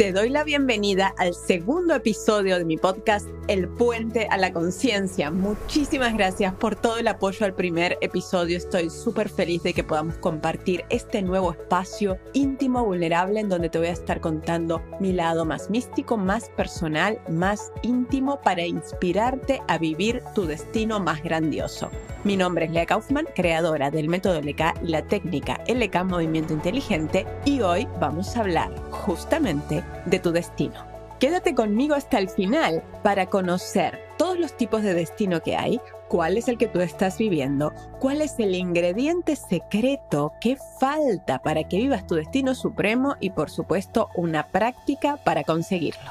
Te 0.00 0.12
doy 0.12 0.30
la 0.30 0.44
bienvenida 0.44 1.12
al 1.18 1.34
segundo 1.34 1.94
episodio 1.94 2.56
de 2.56 2.64
mi 2.64 2.78
podcast 2.78 3.28
El 3.48 3.68
Puente 3.68 4.28
a 4.30 4.38
la 4.38 4.50
Conciencia. 4.50 5.30
Muchísimas 5.30 6.14
gracias 6.14 6.54
por 6.54 6.74
todo 6.74 6.96
el 6.96 7.06
apoyo 7.06 7.44
al 7.44 7.54
primer 7.54 7.98
episodio. 8.00 8.56
Estoy 8.56 8.88
súper 8.88 9.28
feliz 9.28 9.62
de 9.62 9.74
que 9.74 9.84
podamos 9.84 10.14
compartir 10.14 10.86
este 10.88 11.20
nuevo 11.20 11.52
espacio 11.52 12.16
íntimo, 12.32 12.82
vulnerable, 12.82 13.40
en 13.40 13.50
donde 13.50 13.68
te 13.68 13.76
voy 13.76 13.88
a 13.88 13.92
estar 13.92 14.22
contando 14.22 14.80
mi 15.00 15.12
lado 15.12 15.44
más 15.44 15.68
místico, 15.68 16.16
más 16.16 16.48
personal, 16.48 17.20
más 17.28 17.70
íntimo 17.82 18.40
para 18.40 18.64
inspirarte 18.64 19.60
a 19.68 19.76
vivir 19.76 20.22
tu 20.34 20.46
destino 20.46 20.98
más 20.98 21.22
grandioso. 21.22 21.90
Mi 22.24 22.36
nombre 22.36 22.66
es 22.66 22.70
Lea 22.70 22.84
Kaufman, 22.84 23.26
creadora 23.34 23.90
del 23.90 24.08
método 24.08 24.40
LK 24.40 24.82
y 24.82 24.88
la 24.88 25.02
técnica 25.02 25.58
LK 25.68 26.04
Movimiento 26.04 26.52
Inteligente, 26.52 27.26
y 27.46 27.62
hoy 27.62 27.88
vamos 27.98 28.36
a 28.36 28.40
hablar 28.40 28.74
justamente 28.90 29.82
de 30.06 30.18
tu 30.18 30.32
destino. 30.32 30.90
Quédate 31.20 31.54
conmigo 31.54 31.94
hasta 31.94 32.18
el 32.18 32.30
final 32.30 32.82
para 33.02 33.26
conocer 33.26 33.98
todos 34.16 34.38
los 34.38 34.56
tipos 34.56 34.82
de 34.82 34.94
destino 34.94 35.42
que 35.42 35.54
hay, 35.54 35.78
cuál 36.08 36.38
es 36.38 36.48
el 36.48 36.56
que 36.56 36.66
tú 36.66 36.80
estás 36.80 37.18
viviendo, 37.18 37.74
cuál 38.00 38.22
es 38.22 38.38
el 38.38 38.54
ingrediente 38.54 39.36
secreto 39.36 40.32
que 40.40 40.56
falta 40.80 41.40
para 41.40 41.68
que 41.68 41.76
vivas 41.76 42.06
tu 42.06 42.14
destino 42.14 42.54
supremo 42.54 43.16
y 43.20 43.30
por 43.30 43.50
supuesto 43.50 44.08
una 44.16 44.48
práctica 44.48 45.18
para 45.18 45.44
conseguirlo. 45.44 46.10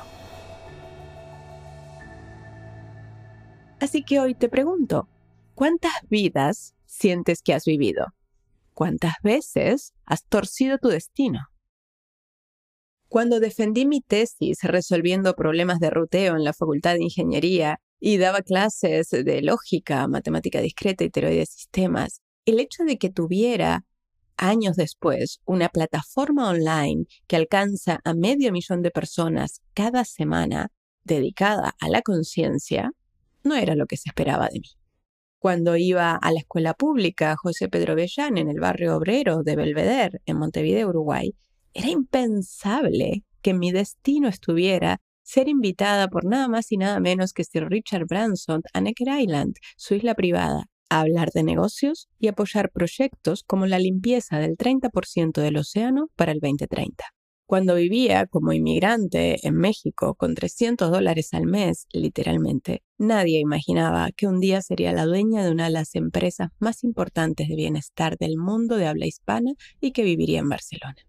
Así 3.79 4.03
que 4.03 4.19
hoy 4.19 4.35
te 4.35 4.47
pregunto, 4.47 5.07
¿cuántas 5.55 5.93
vidas 6.09 6.75
sientes 6.85 7.41
que 7.41 7.55
has 7.55 7.65
vivido? 7.65 8.13
¿Cuántas 8.75 9.15
veces 9.23 9.93
has 10.05 10.23
torcido 10.25 10.77
tu 10.77 10.89
destino? 10.89 11.47
Cuando 13.09 13.39
defendí 13.39 13.87
mi 13.87 14.01
tesis 14.01 14.59
resolviendo 14.61 15.33
problemas 15.33 15.79
de 15.79 15.89
ruteo 15.89 16.35
en 16.35 16.43
la 16.43 16.53
Facultad 16.53 16.93
de 16.93 17.03
Ingeniería 17.03 17.81
y 17.99 18.17
daba 18.17 18.43
clases 18.43 19.09
de 19.09 19.41
lógica, 19.41 20.07
matemática 20.07 20.61
discreta 20.61 21.03
y 21.03 21.09
teoría 21.09 21.39
de 21.39 21.45
sistemas, 21.47 22.21
el 22.45 22.59
hecho 22.59 22.83
de 22.83 22.99
que 22.99 23.09
tuviera 23.09 23.83
años 24.37 24.75
después 24.75 25.41
una 25.45 25.69
plataforma 25.69 26.49
online 26.49 27.05
que 27.25 27.35
alcanza 27.35 27.99
a 28.03 28.13
medio 28.13 28.51
millón 28.51 28.83
de 28.83 28.91
personas 28.91 29.63
cada 29.73 30.05
semana 30.05 30.71
dedicada 31.03 31.75
a 31.79 31.89
la 31.89 32.03
conciencia, 32.03 32.91
no 33.43 33.55
era 33.55 33.73
lo 33.73 33.87
que 33.87 33.97
se 33.97 34.09
esperaba 34.09 34.49
de 34.49 34.59
mí. 34.59 34.69
Cuando 35.39 35.77
iba 35.77 36.15
a 36.15 36.31
la 36.31 36.41
escuela 36.41 36.75
pública 36.75 37.35
José 37.37 37.69
Pedro 37.69 37.95
Bellán 37.95 38.37
en 38.37 38.49
el 38.49 38.59
barrio 38.59 38.95
obrero 38.95 39.41
de 39.41 39.55
Belvedere, 39.55 40.19
en 40.27 40.37
Montevideo, 40.37 40.89
Uruguay, 40.89 41.33
era 41.73 41.89
impensable 41.89 43.23
que 43.41 43.53
mi 43.53 43.71
destino 43.71 44.27
estuviera 44.27 45.01
ser 45.23 45.47
invitada 45.47 46.07
por 46.07 46.25
nada 46.25 46.47
más 46.47 46.71
y 46.71 46.77
nada 46.77 46.99
menos 46.99 47.33
que 47.33 47.43
Sir 47.43 47.69
Richard 47.69 48.05
Branson 48.07 48.63
a 48.73 48.81
Necker 48.81 49.07
Island, 49.19 49.55
su 49.77 49.95
isla 49.95 50.15
privada, 50.15 50.65
a 50.89 51.01
hablar 51.01 51.29
de 51.31 51.43
negocios 51.43 52.09
y 52.19 52.27
apoyar 52.27 52.71
proyectos 52.71 53.43
como 53.43 53.67
la 53.67 53.79
limpieza 53.79 54.39
del 54.39 54.57
30% 54.57 55.41
del 55.41 55.57
océano 55.57 56.09
para 56.15 56.31
el 56.31 56.39
2030. 56.39 57.05
Cuando 57.45 57.75
vivía 57.75 58.27
como 58.27 58.53
inmigrante 58.53 59.47
en 59.47 59.55
México 59.55 60.13
con 60.13 60.35
300 60.35 60.91
dólares 60.91 61.33
al 61.33 61.47
mes, 61.47 61.87
literalmente, 61.91 62.83
nadie 62.99 63.39
imaginaba 63.39 64.11
que 64.11 64.27
un 64.27 64.39
día 64.39 64.61
sería 64.61 64.93
la 64.93 65.05
dueña 65.05 65.43
de 65.43 65.51
una 65.51 65.63
de 65.65 65.71
las 65.71 65.95
empresas 65.95 66.49
más 66.59 66.83
importantes 66.83 67.47
de 67.47 67.55
bienestar 67.55 68.17
del 68.17 68.37
mundo 68.37 68.75
de 68.75 68.85
habla 68.85 69.07
hispana 69.07 69.53
y 69.81 69.93
que 69.93 70.03
viviría 70.03 70.39
en 70.39 70.49
Barcelona. 70.49 71.08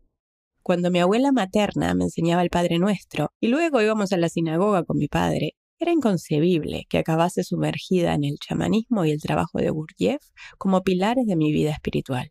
Cuando 0.71 0.93
mi 0.93 1.01
abuela 1.01 1.33
materna 1.33 1.97
me 1.97 2.05
enseñaba 2.05 2.43
el 2.43 2.49
Padre 2.49 2.79
Nuestro 2.79 3.33
y 3.41 3.49
luego 3.49 3.83
íbamos 3.83 4.13
a 4.13 4.17
la 4.17 4.29
sinagoga 4.29 4.85
con 4.85 4.99
mi 4.99 5.09
padre, 5.09 5.57
era 5.81 5.91
inconcebible 5.91 6.87
que 6.89 6.99
acabase 6.99 7.43
sumergida 7.43 8.15
en 8.15 8.23
el 8.23 8.39
chamanismo 8.39 9.05
y 9.05 9.11
el 9.11 9.21
trabajo 9.21 9.59
de 9.59 9.71
Gurdjieff 9.71 10.23
como 10.59 10.85
pilares 10.85 11.27
de 11.27 11.35
mi 11.35 11.51
vida 11.51 11.73
espiritual. 11.73 12.31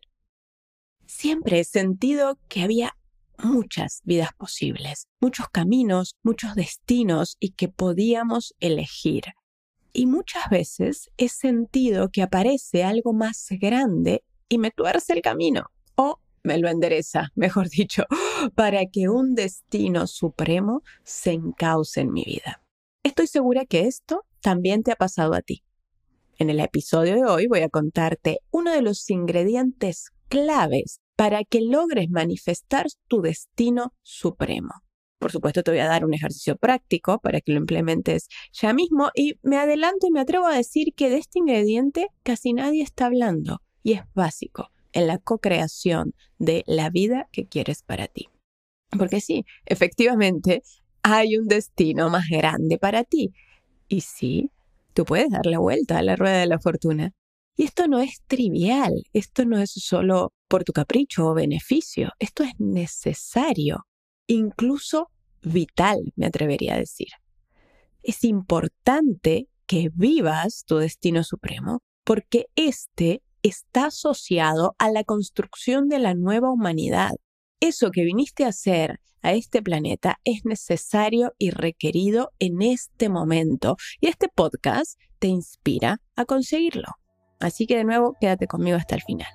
Siempre 1.04 1.60
he 1.60 1.64
sentido 1.64 2.38
que 2.48 2.62
había 2.62 2.96
muchas 3.36 4.00
vidas 4.04 4.30
posibles, 4.38 5.06
muchos 5.20 5.50
caminos, 5.50 6.16
muchos 6.22 6.54
destinos 6.54 7.36
y 7.40 7.50
que 7.50 7.68
podíamos 7.68 8.54
elegir. 8.58 9.24
Y 9.92 10.06
muchas 10.06 10.48
veces 10.48 11.10
he 11.18 11.28
sentido 11.28 12.08
que 12.08 12.22
aparece 12.22 12.84
algo 12.84 13.12
más 13.12 13.48
grande 13.50 14.24
y 14.48 14.56
me 14.56 14.70
tuerce 14.70 15.12
el 15.12 15.20
camino 15.20 15.66
me 16.42 16.58
lo 16.58 16.68
endereza, 16.68 17.30
mejor 17.34 17.68
dicho, 17.68 18.04
para 18.54 18.86
que 18.86 19.08
un 19.08 19.34
destino 19.34 20.06
supremo 20.06 20.82
se 21.04 21.32
encauce 21.32 22.00
en 22.00 22.12
mi 22.12 22.24
vida. 22.24 22.62
Estoy 23.02 23.26
segura 23.26 23.64
que 23.64 23.86
esto 23.86 24.24
también 24.40 24.82
te 24.82 24.92
ha 24.92 24.96
pasado 24.96 25.34
a 25.34 25.42
ti. 25.42 25.62
En 26.38 26.50
el 26.50 26.60
episodio 26.60 27.16
de 27.16 27.24
hoy 27.24 27.46
voy 27.46 27.60
a 27.60 27.68
contarte 27.68 28.40
uno 28.50 28.72
de 28.72 28.82
los 28.82 29.08
ingredientes 29.10 30.10
claves 30.28 31.00
para 31.16 31.44
que 31.44 31.60
logres 31.60 32.08
manifestar 32.08 32.86
tu 33.08 33.20
destino 33.20 33.94
supremo. 34.02 34.82
Por 35.18 35.32
supuesto, 35.32 35.62
te 35.62 35.70
voy 35.70 35.80
a 35.80 35.86
dar 35.86 36.06
un 36.06 36.14
ejercicio 36.14 36.56
práctico 36.56 37.18
para 37.18 37.42
que 37.42 37.52
lo 37.52 37.58
implementes 37.58 38.28
ya 38.52 38.72
mismo 38.72 39.10
y 39.14 39.34
me 39.42 39.58
adelanto 39.58 40.06
y 40.06 40.12
me 40.12 40.20
atrevo 40.20 40.46
a 40.46 40.56
decir 40.56 40.94
que 40.94 41.10
de 41.10 41.18
este 41.18 41.40
ingrediente 41.40 42.08
casi 42.22 42.54
nadie 42.54 42.82
está 42.82 43.04
hablando 43.04 43.60
y 43.82 43.92
es 43.92 44.02
básico 44.14 44.70
en 44.92 45.06
la 45.06 45.18
co-creación 45.18 46.14
de 46.38 46.64
la 46.66 46.90
vida 46.90 47.28
que 47.32 47.46
quieres 47.46 47.82
para 47.82 48.08
ti. 48.08 48.28
Porque 48.96 49.20
sí, 49.20 49.44
efectivamente, 49.66 50.62
hay 51.02 51.36
un 51.36 51.46
destino 51.46 52.10
más 52.10 52.28
grande 52.28 52.78
para 52.78 53.04
ti. 53.04 53.32
Y 53.88 54.02
sí, 54.02 54.50
tú 54.94 55.04
puedes 55.04 55.30
dar 55.30 55.46
la 55.46 55.58
vuelta 55.58 55.98
a 55.98 56.02
la 56.02 56.16
rueda 56.16 56.38
de 56.38 56.46
la 56.46 56.58
fortuna. 56.58 57.12
Y 57.56 57.64
esto 57.64 57.88
no 57.88 58.00
es 58.00 58.22
trivial, 58.26 58.92
esto 59.12 59.44
no 59.44 59.58
es 59.58 59.70
solo 59.70 60.32
por 60.48 60.64
tu 60.64 60.72
capricho 60.72 61.26
o 61.26 61.34
beneficio, 61.34 62.10
esto 62.18 62.42
es 62.42 62.52
necesario, 62.58 63.86
incluso 64.26 65.10
vital, 65.42 66.12
me 66.16 66.26
atrevería 66.26 66.74
a 66.74 66.78
decir. 66.78 67.08
Es 68.02 68.24
importante 68.24 69.46
que 69.66 69.90
vivas 69.94 70.64
tu 70.66 70.78
destino 70.78 71.22
supremo 71.22 71.80
porque 72.04 72.46
este 72.56 73.22
está 73.42 73.86
asociado 73.86 74.74
a 74.78 74.90
la 74.90 75.04
construcción 75.04 75.88
de 75.88 75.98
la 75.98 76.14
nueva 76.14 76.50
humanidad. 76.50 77.12
Eso 77.60 77.90
que 77.90 78.04
viniste 78.04 78.44
a 78.44 78.48
hacer 78.48 79.00
a 79.22 79.32
este 79.32 79.62
planeta 79.62 80.18
es 80.24 80.44
necesario 80.44 81.32
y 81.38 81.50
requerido 81.50 82.30
en 82.38 82.62
este 82.62 83.08
momento 83.08 83.76
y 84.00 84.08
este 84.08 84.28
podcast 84.28 84.98
te 85.18 85.28
inspira 85.28 86.00
a 86.16 86.24
conseguirlo. 86.24 86.88
Así 87.38 87.66
que 87.66 87.76
de 87.76 87.84
nuevo, 87.84 88.16
quédate 88.20 88.46
conmigo 88.46 88.76
hasta 88.76 88.94
el 88.94 89.02
final. 89.02 89.28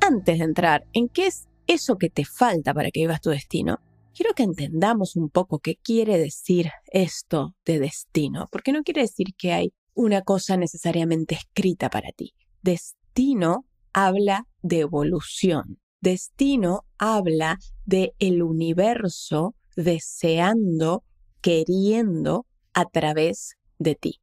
Antes 0.00 0.38
de 0.38 0.44
entrar 0.44 0.84
en 0.92 1.08
qué 1.08 1.26
es 1.28 1.48
eso 1.66 1.96
que 1.96 2.10
te 2.10 2.24
falta 2.24 2.74
para 2.74 2.90
que 2.90 3.00
vivas 3.00 3.20
tu 3.20 3.30
destino, 3.30 3.78
quiero 4.14 4.34
que 4.34 4.42
entendamos 4.42 5.16
un 5.16 5.30
poco 5.30 5.58
qué 5.58 5.76
quiere 5.76 6.18
decir 6.18 6.70
esto 6.86 7.54
de 7.64 7.78
destino, 7.78 8.48
porque 8.52 8.72
no 8.72 8.82
quiere 8.82 9.02
decir 9.02 9.28
que 9.36 9.52
hay 9.52 9.72
una 9.94 10.22
cosa 10.22 10.56
necesariamente 10.56 11.34
escrita 11.34 11.90
para 11.90 12.12
ti. 12.12 12.34
Destino 12.62 13.64
habla 13.92 14.46
de 14.62 14.80
evolución. 14.80 15.78
Destino 16.00 16.84
habla 16.98 17.58
de 17.84 18.12
el 18.18 18.42
universo 18.42 19.54
deseando, 19.76 21.04
queriendo 21.40 22.46
a 22.74 22.84
través 22.86 23.54
de 23.78 23.94
ti. 23.94 24.20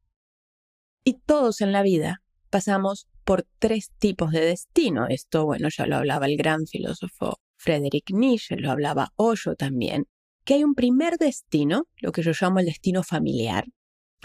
Y 1.03 1.13
todos 1.25 1.61
en 1.61 1.71
la 1.71 1.81
vida 1.81 2.21
pasamos 2.49 3.07
por 3.23 3.45
tres 3.59 3.91
tipos 3.97 4.31
de 4.31 4.41
destino. 4.41 5.07
Esto, 5.07 5.45
bueno, 5.45 5.69
ya 5.69 5.85
lo 5.85 5.95
hablaba 5.97 6.27
el 6.27 6.37
gran 6.37 6.67
filósofo 6.67 7.39
Friedrich 7.55 8.11
Nietzsche, 8.11 8.55
lo 8.55 8.71
hablaba 8.71 9.13
Hoyo 9.15 9.55
también, 9.55 10.05
que 10.43 10.55
hay 10.55 10.63
un 10.63 10.73
primer 10.73 11.17
destino, 11.17 11.87
lo 11.97 12.11
que 12.11 12.23
yo 12.23 12.31
llamo 12.39 12.59
el 12.59 12.65
destino 12.65 13.03
familiar, 13.03 13.65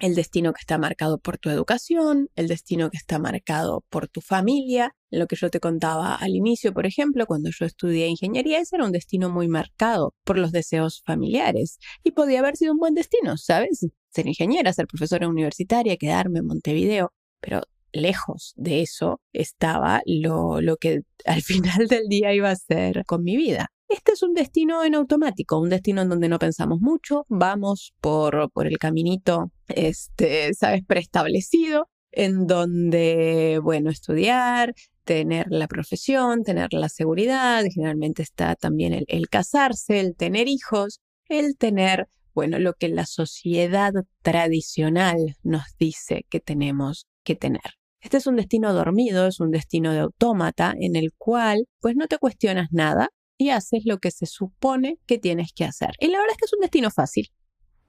el 0.00 0.14
destino 0.14 0.52
que 0.52 0.60
está 0.60 0.78
marcado 0.78 1.18
por 1.18 1.38
tu 1.38 1.50
educación, 1.50 2.28
el 2.36 2.48
destino 2.48 2.90
que 2.90 2.96
está 2.96 3.18
marcado 3.18 3.84
por 3.88 4.08
tu 4.08 4.20
familia. 4.20 4.94
Lo 5.10 5.26
que 5.26 5.36
yo 5.36 5.50
te 5.50 5.60
contaba 5.60 6.14
al 6.14 6.34
inicio, 6.34 6.74
por 6.74 6.86
ejemplo, 6.86 7.26
cuando 7.26 7.50
yo 7.50 7.64
estudié 7.64 8.08
ingeniería, 8.08 8.60
ese 8.60 8.76
era 8.76 8.84
un 8.84 8.92
destino 8.92 9.30
muy 9.30 9.48
marcado 9.48 10.14
por 10.24 10.38
los 10.38 10.52
deseos 10.52 11.02
familiares. 11.04 11.78
Y 12.02 12.10
podía 12.10 12.40
haber 12.40 12.56
sido 12.56 12.72
un 12.72 12.78
buen 12.78 12.94
destino, 12.94 13.36
¿sabes? 13.36 13.86
Ser 14.10 14.26
ingeniera, 14.26 14.72
ser 14.72 14.86
profesora 14.86 15.28
universitaria, 15.28 15.96
quedarme 15.96 16.40
en 16.40 16.46
Montevideo. 16.46 17.12
Pero 17.40 17.62
lejos 17.92 18.52
de 18.56 18.82
eso 18.82 19.20
estaba 19.32 20.02
lo, 20.04 20.60
lo 20.60 20.76
que 20.76 21.02
al 21.24 21.42
final 21.42 21.86
del 21.88 22.08
día 22.08 22.34
iba 22.34 22.50
a 22.50 22.56
ser 22.56 23.04
con 23.06 23.22
mi 23.22 23.36
vida. 23.36 23.70
Este 23.88 24.12
es 24.12 24.22
un 24.22 24.34
destino 24.34 24.84
en 24.84 24.94
automático, 24.96 25.60
un 25.60 25.68
destino 25.68 26.02
en 26.02 26.08
donde 26.08 26.28
no 26.28 26.38
pensamos 26.38 26.80
mucho, 26.80 27.24
vamos 27.28 27.94
por, 28.00 28.50
por 28.52 28.66
el 28.66 28.78
caminito, 28.78 29.52
este, 29.68 30.52
sabes, 30.54 30.82
preestablecido. 30.86 31.88
en 32.12 32.46
donde, 32.46 33.60
bueno, 33.62 33.90
estudiar, 33.90 34.74
tener 35.04 35.46
la 35.50 35.68
profesión, 35.68 36.42
tener 36.44 36.72
la 36.72 36.88
seguridad, 36.88 37.62
generalmente 37.72 38.22
está 38.22 38.56
también 38.56 38.94
el, 38.94 39.04
el 39.08 39.28
casarse, 39.28 40.00
el 40.00 40.16
tener 40.16 40.48
hijos, 40.48 41.00
el 41.28 41.56
tener, 41.58 42.08
bueno, 42.34 42.58
lo 42.58 42.72
que 42.72 42.88
la 42.88 43.04
sociedad 43.06 43.92
tradicional 44.22 45.36
nos 45.42 45.64
dice 45.78 46.24
que 46.30 46.40
tenemos 46.40 47.06
que 47.22 47.36
tener. 47.36 47.74
Este 48.00 48.16
es 48.16 48.26
un 48.26 48.36
destino 48.36 48.72
dormido, 48.72 49.26
es 49.26 49.40
un 49.40 49.50
destino 49.50 49.92
de 49.92 50.00
autómata 50.00 50.74
en 50.78 50.96
el 50.96 51.12
cual 51.18 51.66
pues 51.80 51.96
no 51.96 52.06
te 52.06 52.18
cuestionas 52.18 52.68
nada 52.70 53.10
y 53.38 53.50
haces 53.50 53.82
lo 53.84 53.98
que 53.98 54.10
se 54.10 54.26
supone 54.26 54.98
que 55.06 55.18
tienes 55.18 55.52
que 55.52 55.64
hacer. 55.64 55.90
Y 56.00 56.08
la 56.08 56.18
verdad 56.18 56.32
es 56.32 56.38
que 56.38 56.46
es 56.46 56.52
un 56.54 56.60
destino 56.60 56.90
fácil. 56.90 57.30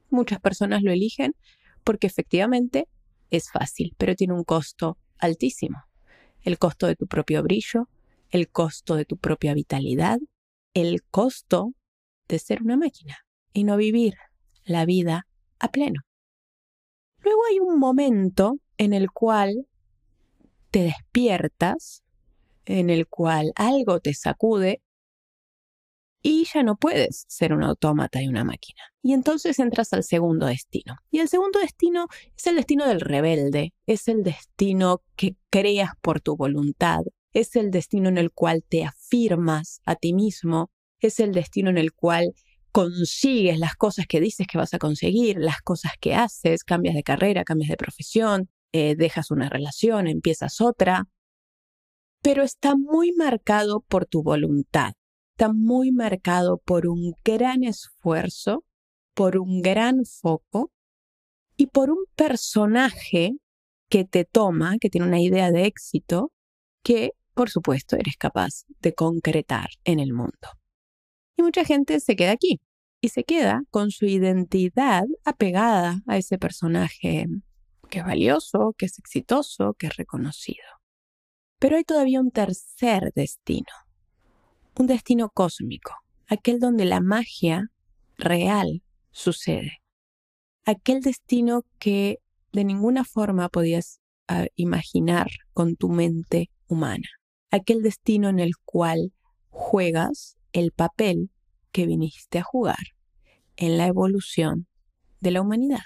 Muchas 0.09 0.39
personas 0.39 0.81
lo 0.83 0.91
eligen 0.91 1.35
porque 1.83 2.07
efectivamente 2.07 2.87
es 3.29 3.49
fácil, 3.51 3.93
pero 3.97 4.15
tiene 4.15 4.33
un 4.33 4.43
costo 4.43 4.97
altísimo 5.19 5.87
el 6.47 6.57
costo 6.57 6.87
de 6.87 6.95
tu 6.95 7.07
propio 7.07 7.43
brillo, 7.43 7.89
el 8.29 8.49
costo 8.49 8.95
de 8.95 9.03
tu 9.03 9.17
propia 9.17 9.53
vitalidad, 9.53 10.17
el 10.73 11.03
costo 11.03 11.73
de 12.29 12.39
ser 12.39 12.61
una 12.61 12.77
máquina 12.77 13.17
y 13.51 13.65
no 13.65 13.75
vivir 13.75 14.15
la 14.63 14.85
vida 14.85 15.27
a 15.59 15.71
pleno. 15.71 16.01
Luego 17.19 17.41
hay 17.49 17.59
un 17.59 17.77
momento 17.79 18.59
en 18.77 18.93
el 18.93 19.11
cual 19.11 19.67
te 20.71 20.83
despiertas, 20.83 22.03
en 22.63 22.89
el 22.89 23.07
cual 23.07 23.51
algo 23.55 23.99
te 23.99 24.13
sacude 24.13 24.81
y 26.29 26.45
ya 26.53 26.61
no 26.61 26.75
puedes 26.75 27.23
ser 27.29 27.53
un 27.53 27.63
autómata 27.63 28.21
y 28.21 28.27
una 28.27 28.43
máquina. 28.43 28.81
Y 29.01 29.13
entonces 29.13 29.59
entras 29.59 29.93
al 29.93 30.03
segundo 30.03 30.47
destino. 30.47 30.97
Y 31.09 31.19
el 31.19 31.29
segundo 31.29 31.57
destino 31.59 32.07
es 32.35 32.47
el 32.47 32.57
destino 32.57 32.85
del 32.85 32.99
rebelde, 32.99 33.73
es 33.85 34.09
el 34.09 34.23
destino 34.23 35.03
que 35.15 35.37
creas 35.49 35.91
por 36.01 36.19
tu 36.19 36.35
voluntad, 36.35 36.99
es 37.31 37.55
el 37.55 37.71
destino 37.71 38.09
en 38.09 38.17
el 38.17 38.33
cual 38.33 38.65
te 38.67 38.83
afirmas 38.83 39.79
a 39.85 39.95
ti 39.95 40.11
mismo, 40.13 40.69
es 40.99 41.21
el 41.21 41.31
destino 41.31 41.69
en 41.69 41.77
el 41.77 41.93
cual 41.93 42.33
consigues 42.73 43.57
las 43.57 43.77
cosas 43.77 44.05
que 44.05 44.19
dices 44.19 44.47
que 44.47 44.57
vas 44.57 44.73
a 44.73 44.79
conseguir, 44.79 45.37
las 45.39 45.61
cosas 45.61 45.93
que 45.97 46.13
haces, 46.13 46.65
cambias 46.65 46.95
de 46.95 47.03
carrera, 47.03 47.45
cambias 47.45 47.69
de 47.69 47.77
profesión, 47.77 48.49
eh, 48.73 48.95
dejas 48.97 49.31
una 49.31 49.47
relación, 49.47 50.07
empiezas 50.07 50.59
otra, 50.59 51.07
pero 52.21 52.43
está 52.43 52.75
muy 52.75 53.13
marcado 53.13 53.79
por 53.79 54.05
tu 54.05 54.23
voluntad 54.23 54.91
está 55.37 55.53
muy 55.53 55.91
marcado 55.91 56.57
por 56.57 56.87
un 56.87 57.13
gran 57.23 57.63
esfuerzo, 57.63 58.65
por 59.13 59.37
un 59.37 59.61
gran 59.61 60.03
foco 60.03 60.71
y 61.55 61.67
por 61.67 61.91
un 61.91 62.05
personaje 62.15 63.33
que 63.87 64.03
te 64.03 64.25
toma, 64.25 64.77
que 64.79 64.89
tiene 64.89 65.05
una 65.05 65.21
idea 65.21 65.51
de 65.51 65.65
éxito, 65.65 66.31
que 66.81 67.11
por 67.35 67.51
supuesto 67.51 67.97
eres 67.97 68.17
capaz 68.17 68.63
de 68.79 68.95
concretar 68.95 69.69
en 69.83 69.99
el 69.99 70.11
mundo. 70.11 70.57
Y 71.37 71.43
mucha 71.43 71.63
gente 71.63 71.99
se 71.99 72.15
queda 72.15 72.31
aquí 72.31 72.59
y 72.99 73.09
se 73.09 73.23
queda 73.23 73.61
con 73.69 73.91
su 73.91 74.07
identidad 74.07 75.03
apegada 75.23 76.01
a 76.07 76.17
ese 76.17 76.39
personaje 76.39 77.27
que 77.91 77.99
es 77.99 78.05
valioso, 78.05 78.73
que 78.75 78.87
es 78.87 78.97
exitoso, 78.97 79.75
que 79.77 79.85
es 79.85 79.97
reconocido. 79.97 80.65
Pero 81.59 81.77
hay 81.77 81.83
todavía 81.83 82.21
un 82.21 82.31
tercer 82.31 83.11
destino, 83.13 83.71
un 84.79 84.87
destino 84.87 85.29
cósmico, 85.29 85.93
aquel 86.27 86.59
donde 86.59 86.85
la 86.85 86.99
magia 86.99 87.71
real 88.17 88.83
sucede, 89.11 89.81
aquel 90.65 91.01
destino 91.01 91.63
que 91.79 92.19
de 92.51 92.63
ninguna 92.63 93.03
forma 93.03 93.49
podías 93.49 93.99
ah, 94.27 94.45
imaginar 94.55 95.27
con 95.53 95.75
tu 95.75 95.89
mente 95.89 96.49
humana, 96.67 97.07
aquel 97.51 97.81
destino 97.81 98.29
en 98.29 98.39
el 98.39 98.51
cual 98.65 99.13
juegas 99.49 100.37
el 100.53 100.71
papel 100.71 101.31
que 101.71 101.85
viniste 101.85 102.39
a 102.39 102.43
jugar 102.43 102.95
en 103.55 103.77
la 103.77 103.87
evolución 103.87 104.67
de 105.19 105.31
la 105.31 105.41
humanidad. 105.41 105.83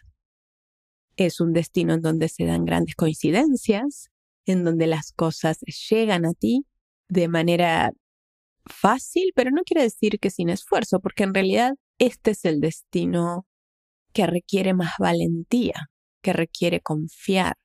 Es 1.15 1.39
un 1.39 1.53
destino 1.53 1.93
en 1.93 2.01
donde 2.01 2.29
se 2.29 2.45
dan 2.45 2.65
grandes 2.65 2.95
coincidencias, 2.95 4.09
en 4.45 4.63
donde 4.63 4.87
las 4.87 5.11
cosas 5.13 5.59
llegan 5.89 6.25
a 6.25 6.33
ti 6.33 6.65
de 7.07 7.27
manera 7.27 7.91
fácil, 8.65 9.31
pero 9.35 9.51
no 9.51 9.63
quiere 9.63 9.83
decir 9.83 10.19
que 10.19 10.29
sin 10.29 10.49
esfuerzo, 10.49 10.99
porque 10.99 11.23
en 11.23 11.33
realidad 11.33 11.73
este 11.97 12.31
es 12.31 12.45
el 12.45 12.59
destino 12.59 13.45
que 14.13 14.27
requiere 14.27 14.73
más 14.73 14.93
valentía, 14.99 15.89
que 16.21 16.33
requiere 16.33 16.81
confiar, 16.81 17.55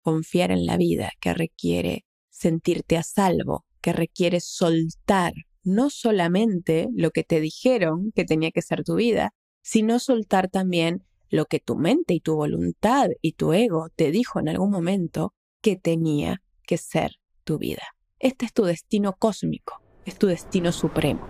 confiar 0.00 0.50
en 0.50 0.66
la 0.66 0.76
vida, 0.76 1.10
que 1.20 1.34
requiere 1.34 2.04
sentirte 2.30 2.96
a 2.96 3.02
salvo, 3.02 3.64
que 3.80 3.92
requiere 3.92 4.40
soltar 4.40 5.32
no 5.64 5.90
solamente 5.90 6.88
lo 6.94 7.10
que 7.10 7.24
te 7.24 7.40
dijeron 7.40 8.10
que 8.14 8.24
tenía 8.24 8.50
que 8.50 8.62
ser 8.62 8.84
tu 8.84 8.96
vida, 8.96 9.32
sino 9.62 9.98
soltar 9.98 10.48
también 10.48 11.04
lo 11.28 11.46
que 11.46 11.60
tu 11.60 11.76
mente 11.76 12.14
y 12.14 12.20
tu 12.20 12.34
voluntad 12.34 13.08
y 13.20 13.32
tu 13.32 13.52
ego 13.52 13.88
te 13.94 14.10
dijo 14.10 14.40
en 14.40 14.48
algún 14.48 14.70
momento 14.70 15.34
que 15.60 15.76
tenía 15.76 16.42
que 16.66 16.78
ser 16.78 17.12
tu 17.44 17.58
vida. 17.58 17.82
Este 18.18 18.44
es 18.44 18.52
tu 18.52 18.64
destino 18.64 19.14
cósmico 19.16 19.82
es 20.04 20.18
tu 20.18 20.26
destino 20.26 20.72
supremo. 20.72 21.26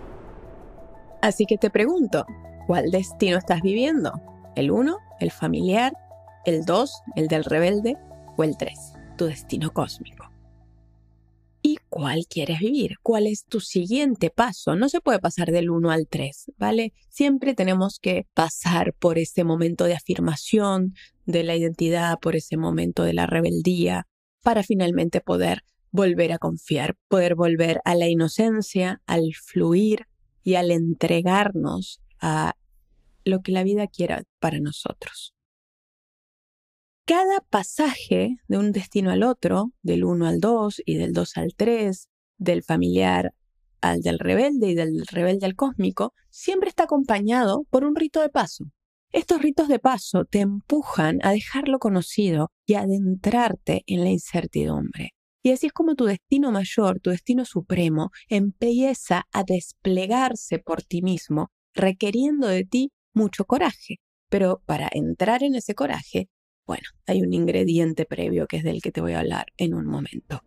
Así 1.21 1.47
que 1.47 1.59
te 1.59 1.71
pregunto, 1.71 2.27
¿cuál 2.67 2.91
destino 2.91 3.39
estás 3.39 3.63
viviendo? 3.63 4.13
¿El 4.57 4.71
1, 4.71 4.97
el 5.21 5.31
familiar, 5.31 5.93
el 6.45 6.65
2, 6.65 7.03
el 7.17 7.29
del 7.29 7.45
rebelde 7.45 7.97
o 8.37 8.45
el 8.45 8.57
3, 8.57 8.95
tu 9.17 9.27
destino 9.27 9.73
cósmico? 9.73 10.33
¿Y 11.65 11.79
cuál 11.89 12.27
quieres 12.29 12.59
vivir? 12.59 12.97
¿Cuál 13.03 13.29
es 13.29 13.45
tu 13.45 13.61
siguiente 13.61 14.31
paso? 14.31 14.75
No 14.75 14.89
se 14.89 15.01
puede 15.01 15.21
pasar 15.21 15.53
del 15.53 15.71
1 15.71 15.93
al 15.93 16.09
3, 16.09 16.53
¿vale? 16.57 16.93
Siempre 17.09 17.55
tenemos 17.55 18.01
que 18.01 18.27
pasar 18.35 18.95
por 18.95 19.17
ese 19.17 19.45
momento 19.45 19.85
de 19.85 19.95
afirmación 19.95 20.95
de 21.25 21.45
la 21.45 21.55
identidad, 21.55 22.19
por 22.19 22.35
ese 22.35 22.57
momento 22.57 23.05
de 23.05 23.13
la 23.13 23.27
rebeldía, 23.27 24.09
para 24.43 24.65
finalmente 24.65 25.21
poder 25.21 25.63
volver 25.93 26.33
a 26.33 26.39
confiar, 26.39 26.97
poder 27.09 27.37
volver 27.37 27.81
a 27.85 27.94
la 27.94 28.09
inocencia, 28.09 29.00
al 29.06 29.35
fluir 29.35 30.09
y 30.43 30.55
al 30.56 30.71
entregarnos 30.71 32.00
a 32.21 32.55
lo 33.25 33.43
que 33.43 33.53
la 33.53 33.62
vida 33.62 33.87
quiera 33.87 34.25
para 34.41 34.59
nosotros. 34.59 35.35
Cada 37.05 37.41
pasaje 37.50 38.37
de 38.49 38.59
un 38.59 38.73
destino 38.73 39.11
al 39.11 39.23
otro, 39.23 39.73
del 39.83 40.05
1 40.05 40.27
al 40.27 40.41
2 40.41 40.83
y 40.87 40.97
del 40.97 41.12
2 41.12 41.37
al 41.37 41.55
3, 41.55 42.09
del 42.39 42.62
familiar 42.62 43.35
al 43.81 44.01
del 44.01 44.20
rebelde 44.20 44.69
y 44.69 44.75
del 44.75 45.05
rebelde 45.06 45.44
al 45.44 45.56
cósmico, 45.56 46.15
siempre 46.31 46.69
está 46.69 46.84
acompañado 46.84 47.65
por 47.69 47.84
un 47.84 47.96
rito 47.96 48.20
de 48.20 48.29
paso. 48.29 48.67
Estos 49.11 49.43
ritos 49.43 49.69
de 49.69 49.81
paso 49.81 50.25
te 50.25 50.39
empujan 50.39 51.19
a 51.22 51.32
dejar 51.32 51.69
lo 51.69 51.81
conocido 51.81 52.53
y 52.65 52.75
adentrarte 52.75 53.82
en 53.87 54.05
la 54.05 54.11
incertidumbre. 54.11 55.11
Y 55.43 55.51
así 55.51 55.67
es 55.67 55.72
como 55.72 55.94
tu 55.94 56.05
destino 56.05 56.53
mayor, 56.53 57.01
tu 57.01 57.11
destino 57.11 57.44
supremo, 57.44 58.11
empieza 58.29 59.27
a 59.32 59.43
desplegarse 59.43 60.58
por 60.58 60.82
ti 60.82 61.03
mismo, 61.03 61.51
requiriendo 61.75 62.46
de 62.46 62.65
ti 62.65 62.93
mucho 63.13 63.44
coraje. 63.44 63.96
Pero 64.29 64.63
para 64.67 64.89
entrar 64.93 65.43
en 65.43 65.56
ese 65.56 65.75
coraje, 65.75 66.29
bueno, 66.67 66.84
hay 67.06 67.22
un 67.22 67.32
ingrediente 67.32 68.05
previo 68.05 68.46
que 68.46 68.58
es 68.58 68.65
del 68.65 68.81
que 68.81 68.93
te 68.93 69.01
voy 69.01 69.15
a 69.15 69.20
hablar 69.20 69.46
en 69.56 69.75
un 69.75 69.87
momento. 69.87 70.43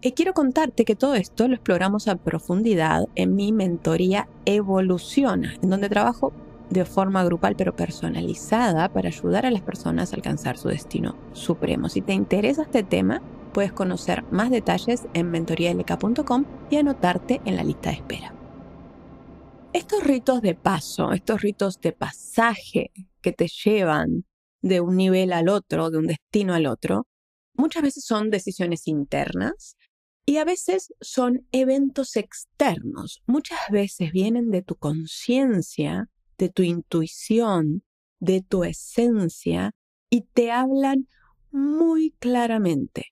Y 0.00 0.12
quiero 0.12 0.32
contarte 0.32 0.84
que 0.84 0.94
todo 0.94 1.16
esto 1.16 1.48
lo 1.48 1.54
exploramos 1.54 2.06
a 2.06 2.14
profundidad 2.14 3.06
en 3.16 3.34
mi 3.34 3.50
mentoría 3.50 4.28
Evoluciona, 4.44 5.56
en 5.60 5.70
donde 5.70 5.88
trabajo 5.88 6.32
de 6.70 6.84
forma 6.84 7.24
grupal 7.24 7.56
pero 7.56 7.74
personalizada 7.74 8.92
para 8.92 9.08
ayudar 9.08 9.46
a 9.46 9.50
las 9.50 9.62
personas 9.62 10.12
a 10.12 10.16
alcanzar 10.16 10.58
su 10.58 10.68
destino 10.68 11.16
supremo. 11.32 11.88
Si 11.88 12.02
te 12.02 12.12
interesa 12.12 12.62
este 12.62 12.82
tema, 12.82 13.22
puedes 13.52 13.72
conocer 13.72 14.24
más 14.30 14.50
detalles 14.50 15.06
en 15.14 15.30
mentorialk.com 15.30 16.44
y 16.70 16.76
anotarte 16.76 17.40
en 17.44 17.56
la 17.56 17.64
lista 17.64 17.90
de 17.90 17.96
espera. 17.96 18.34
Estos 19.72 20.02
ritos 20.04 20.42
de 20.42 20.54
paso, 20.54 21.12
estos 21.12 21.40
ritos 21.40 21.80
de 21.80 21.92
pasaje 21.92 22.90
que 23.20 23.32
te 23.32 23.48
llevan 23.48 24.24
de 24.62 24.80
un 24.80 24.96
nivel 24.96 25.32
al 25.32 25.48
otro, 25.48 25.90
de 25.90 25.98
un 25.98 26.06
destino 26.06 26.54
al 26.54 26.66
otro, 26.66 27.06
muchas 27.54 27.82
veces 27.82 28.04
son 28.04 28.30
decisiones 28.30 28.86
internas 28.86 29.76
y 30.24 30.36
a 30.36 30.44
veces 30.44 30.92
son 31.00 31.46
eventos 31.52 32.16
externos. 32.16 33.22
Muchas 33.26 33.58
veces 33.70 34.12
vienen 34.12 34.50
de 34.50 34.62
tu 34.62 34.76
conciencia 34.76 36.08
de 36.38 36.48
tu 36.48 36.62
intuición, 36.62 37.82
de 38.20 38.42
tu 38.42 38.64
esencia 38.64 39.72
y 40.10 40.22
te 40.22 40.50
hablan 40.50 41.08
muy 41.50 42.12
claramente. 42.18 43.06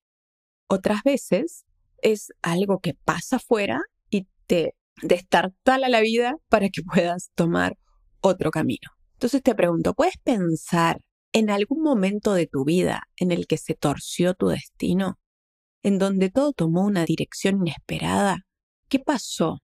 Otras 0.68 1.02
veces 1.04 1.64
es 2.02 2.32
algo 2.42 2.80
que 2.80 2.94
pasa 2.94 3.36
afuera 3.36 3.80
y 4.10 4.26
te 4.46 4.74
destartala 5.02 5.88
la 5.88 6.00
vida 6.00 6.36
para 6.48 6.68
que 6.68 6.82
puedas 6.82 7.30
tomar 7.34 7.76
otro 8.20 8.50
camino. 8.50 8.90
Entonces 9.14 9.42
te 9.42 9.54
pregunto, 9.54 9.94
¿puedes 9.94 10.18
pensar 10.18 11.00
en 11.32 11.50
algún 11.50 11.82
momento 11.82 12.34
de 12.34 12.46
tu 12.46 12.64
vida 12.64 13.02
en 13.16 13.30
el 13.30 13.46
que 13.46 13.58
se 13.58 13.74
torció 13.74 14.34
tu 14.34 14.48
destino, 14.48 15.18
en 15.82 15.98
donde 15.98 16.30
todo 16.30 16.52
tomó 16.52 16.84
una 16.84 17.04
dirección 17.04 17.58
inesperada, 17.58 18.46
¿qué 18.88 18.98
pasó 18.98 19.58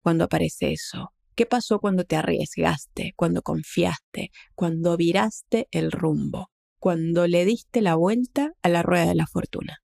cuando 0.00 0.24
aparece 0.24 0.72
eso? 0.72 1.12
¿Qué 1.38 1.46
pasó 1.46 1.78
cuando 1.78 2.02
te 2.02 2.16
arriesgaste, 2.16 3.12
cuando 3.14 3.42
confiaste, 3.42 4.32
cuando 4.56 4.96
viraste 4.96 5.68
el 5.70 5.92
rumbo, 5.92 6.50
cuando 6.80 7.28
le 7.28 7.44
diste 7.44 7.80
la 7.80 7.94
vuelta 7.94 8.54
a 8.60 8.68
la 8.68 8.82
rueda 8.82 9.06
de 9.06 9.14
la 9.14 9.28
fortuna? 9.28 9.78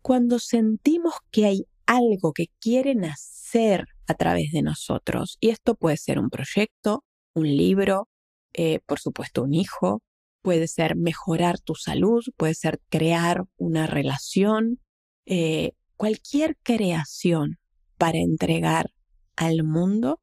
Cuando 0.00 0.38
sentimos 0.38 1.12
que 1.30 1.44
hay 1.44 1.66
algo 1.84 2.32
que 2.32 2.46
quieren 2.60 3.04
hacer 3.04 3.84
a 4.06 4.14
través 4.14 4.52
de 4.52 4.62
nosotros, 4.62 5.36
y 5.38 5.50
esto 5.50 5.74
puede 5.74 5.98
ser 5.98 6.18
un 6.18 6.30
proyecto, 6.30 7.04
un 7.34 7.54
libro, 7.54 8.08
eh, 8.54 8.80
por 8.86 9.00
supuesto 9.00 9.42
un 9.42 9.52
hijo, 9.52 10.00
puede 10.40 10.66
ser 10.66 10.96
mejorar 10.96 11.60
tu 11.60 11.74
salud, 11.74 12.24
puede 12.38 12.54
ser 12.54 12.80
crear 12.88 13.44
una 13.58 13.86
relación, 13.86 14.80
eh, 15.26 15.72
cualquier 15.96 16.56
creación 16.62 17.58
para 17.98 18.16
entregar 18.16 18.86
al 19.36 19.62
mundo 19.62 20.20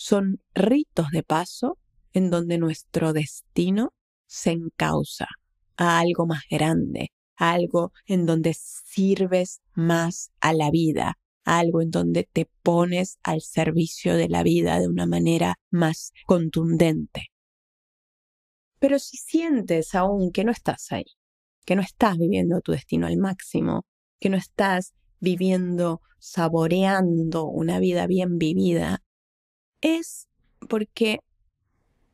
son 0.00 0.40
ritos 0.54 1.10
de 1.10 1.22
paso 1.22 1.76
en 2.14 2.30
donde 2.30 2.56
nuestro 2.56 3.12
destino 3.12 3.92
se 4.26 4.52
encausa 4.52 5.28
a 5.76 5.98
algo 5.98 6.26
más 6.26 6.44
grande, 6.50 7.12
algo 7.36 7.92
en 8.06 8.24
donde 8.24 8.54
sirves 8.54 9.60
más 9.74 10.30
a 10.40 10.54
la 10.54 10.70
vida, 10.70 11.18
algo 11.44 11.82
en 11.82 11.90
donde 11.90 12.26
te 12.32 12.48
pones 12.62 13.18
al 13.22 13.42
servicio 13.42 14.16
de 14.16 14.30
la 14.30 14.42
vida 14.42 14.80
de 14.80 14.88
una 14.88 15.04
manera 15.04 15.56
más 15.70 16.14
contundente. 16.24 17.26
Pero 18.78 18.98
si 18.98 19.18
sientes 19.18 19.94
aún 19.94 20.32
que 20.32 20.44
no 20.44 20.52
estás 20.52 20.92
ahí, 20.92 21.04
que 21.66 21.76
no 21.76 21.82
estás 21.82 22.16
viviendo 22.16 22.62
tu 22.62 22.72
destino 22.72 23.06
al 23.06 23.18
máximo, 23.18 23.84
que 24.18 24.30
no 24.30 24.38
estás 24.38 24.94
viviendo, 25.18 26.00
saboreando 26.18 27.44
una 27.44 27.78
vida 27.78 28.06
bien 28.06 28.38
vivida, 28.38 29.02
es 29.80 30.28
porque 30.68 31.20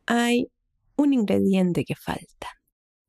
hay 0.06 0.48
un 0.96 1.12
ingrediente 1.12 1.84
que 1.84 1.94
falta, 1.94 2.48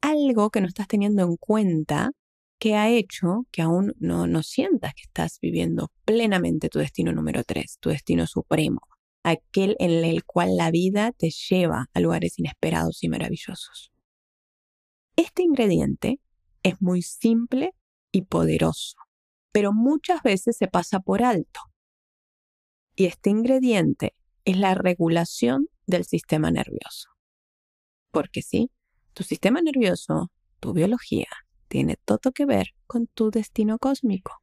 algo 0.02 0.50
que 0.50 0.62
no 0.62 0.68
estás 0.68 0.88
teniendo 0.88 1.24
en 1.24 1.38
cuenta 1.38 2.12
que 2.60 2.76
ha 2.76 2.90
hecho 2.90 3.46
que 3.52 3.62
aún 3.62 3.94
no, 4.00 4.28
no 4.28 4.44
sientas 4.44 4.94
que 4.96 5.04
estás 5.04 5.40
viviendo 5.42 5.92
plenamente 6.06 6.70
tu 6.70 6.80
destino 6.80 7.12
número 7.12 7.44
tres, 7.44 7.78
tu 7.80 7.90
destino 7.90 8.26
supremo, 8.26 8.82
aquel 9.24 9.76
en 9.80 10.04
el 10.04 10.26
cual 10.26 10.58
la 10.58 10.72
vida 10.72 11.12
te 11.12 11.30
lleva 11.30 11.88
a 11.94 12.00
lugares 12.00 12.40
inesperados 12.40 13.04
y 13.04 13.10
maravillosos. 13.10 13.92
Este 15.16 15.44
ingrediente 15.44 16.20
es 16.64 16.82
muy 16.82 17.02
simple 17.02 17.74
y 18.12 18.24
poderoso, 18.24 18.98
pero 19.52 19.72
muchas 19.72 20.24
veces 20.24 20.58
se 20.58 20.68
pasa 20.68 21.00
por 21.00 21.24
alto. 21.24 21.60
Y 22.96 23.06
este 23.06 23.30
ingrediente 23.30 24.14
es 24.48 24.58
la 24.58 24.76
regulación 24.76 25.68
del 25.88 26.06
sistema 26.06 26.50
nervioso. 26.52 27.10
Porque 28.12 28.42
sí, 28.42 28.72
tu 29.12 29.24
sistema 29.24 29.62
nervioso, 29.62 30.32
tu 30.62 30.72
biología, 30.72 31.28
tiene 31.68 31.98
todo 32.06 32.32
que 32.32 32.46
ver 32.46 32.68
con 32.86 33.08
tu 33.08 33.30
destino 33.30 33.78
cósmico. 33.78 34.42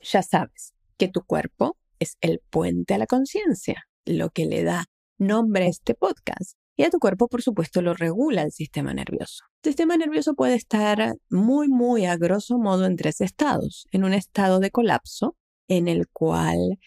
Ya 0.00 0.22
sabes 0.22 0.72
que 0.96 1.08
tu 1.08 1.22
cuerpo 1.22 1.76
es 1.98 2.16
el 2.22 2.40
puente 2.48 2.94
a 2.94 2.98
la 2.98 3.06
conciencia, 3.06 3.84
lo 4.06 4.30
que 4.30 4.46
le 4.46 4.64
da 4.64 4.86
nombre 5.18 5.66
a 5.66 5.68
este 5.68 5.94
podcast. 5.94 6.56
Y 6.74 6.84
a 6.84 6.90
tu 6.90 6.98
cuerpo, 6.98 7.28
por 7.28 7.42
supuesto, 7.42 7.82
lo 7.82 7.92
regula 7.92 8.40
el 8.40 8.52
sistema 8.52 8.94
nervioso. 8.94 9.44
El 9.62 9.72
sistema 9.72 9.98
nervioso 9.98 10.32
puede 10.32 10.54
estar 10.54 11.14
muy, 11.28 11.68
muy 11.68 12.06
a 12.06 12.16
grosso 12.16 12.56
modo 12.56 12.86
en 12.86 12.96
tres 12.96 13.20
estados. 13.20 13.86
En 13.92 14.02
un 14.04 14.14
estado 14.14 14.60
de 14.60 14.70
colapso, 14.70 15.36
en 15.68 15.88
el 15.88 16.08
cual 16.08 16.78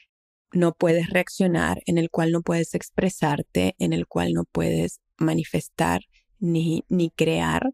no 0.55 0.73
puedes 0.73 1.09
reaccionar, 1.09 1.81
en 1.85 1.97
el 1.97 2.09
cual 2.09 2.31
no 2.31 2.41
puedes 2.41 2.73
expresarte, 2.73 3.75
en 3.77 3.93
el 3.93 4.07
cual 4.07 4.33
no 4.33 4.45
puedes 4.45 4.99
manifestar 5.17 6.01
ni, 6.39 6.83
ni 6.89 7.11
crear. 7.11 7.71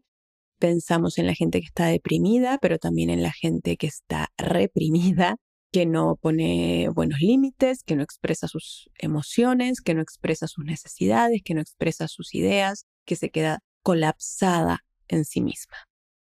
Pensamos 0.58 1.18
en 1.18 1.26
la 1.26 1.34
gente 1.34 1.60
que 1.60 1.66
está 1.66 1.86
deprimida, 1.86 2.58
pero 2.58 2.78
también 2.78 3.10
en 3.10 3.22
la 3.22 3.32
gente 3.32 3.76
que 3.76 3.86
está 3.86 4.30
reprimida, 4.36 5.36
que 5.70 5.86
no 5.86 6.16
pone 6.16 6.88
buenos 6.94 7.20
límites, 7.20 7.82
que 7.84 7.96
no 7.96 8.02
expresa 8.02 8.48
sus 8.48 8.90
emociones, 8.98 9.80
que 9.80 9.94
no 9.94 10.02
expresa 10.02 10.46
sus 10.46 10.64
necesidades, 10.64 11.40
que 11.44 11.54
no 11.54 11.60
expresa 11.60 12.08
sus 12.08 12.34
ideas, 12.34 12.86
que 13.06 13.16
se 13.16 13.30
queda 13.30 13.60
colapsada 13.82 14.80
en 15.08 15.24
sí 15.24 15.40
misma. 15.40 15.76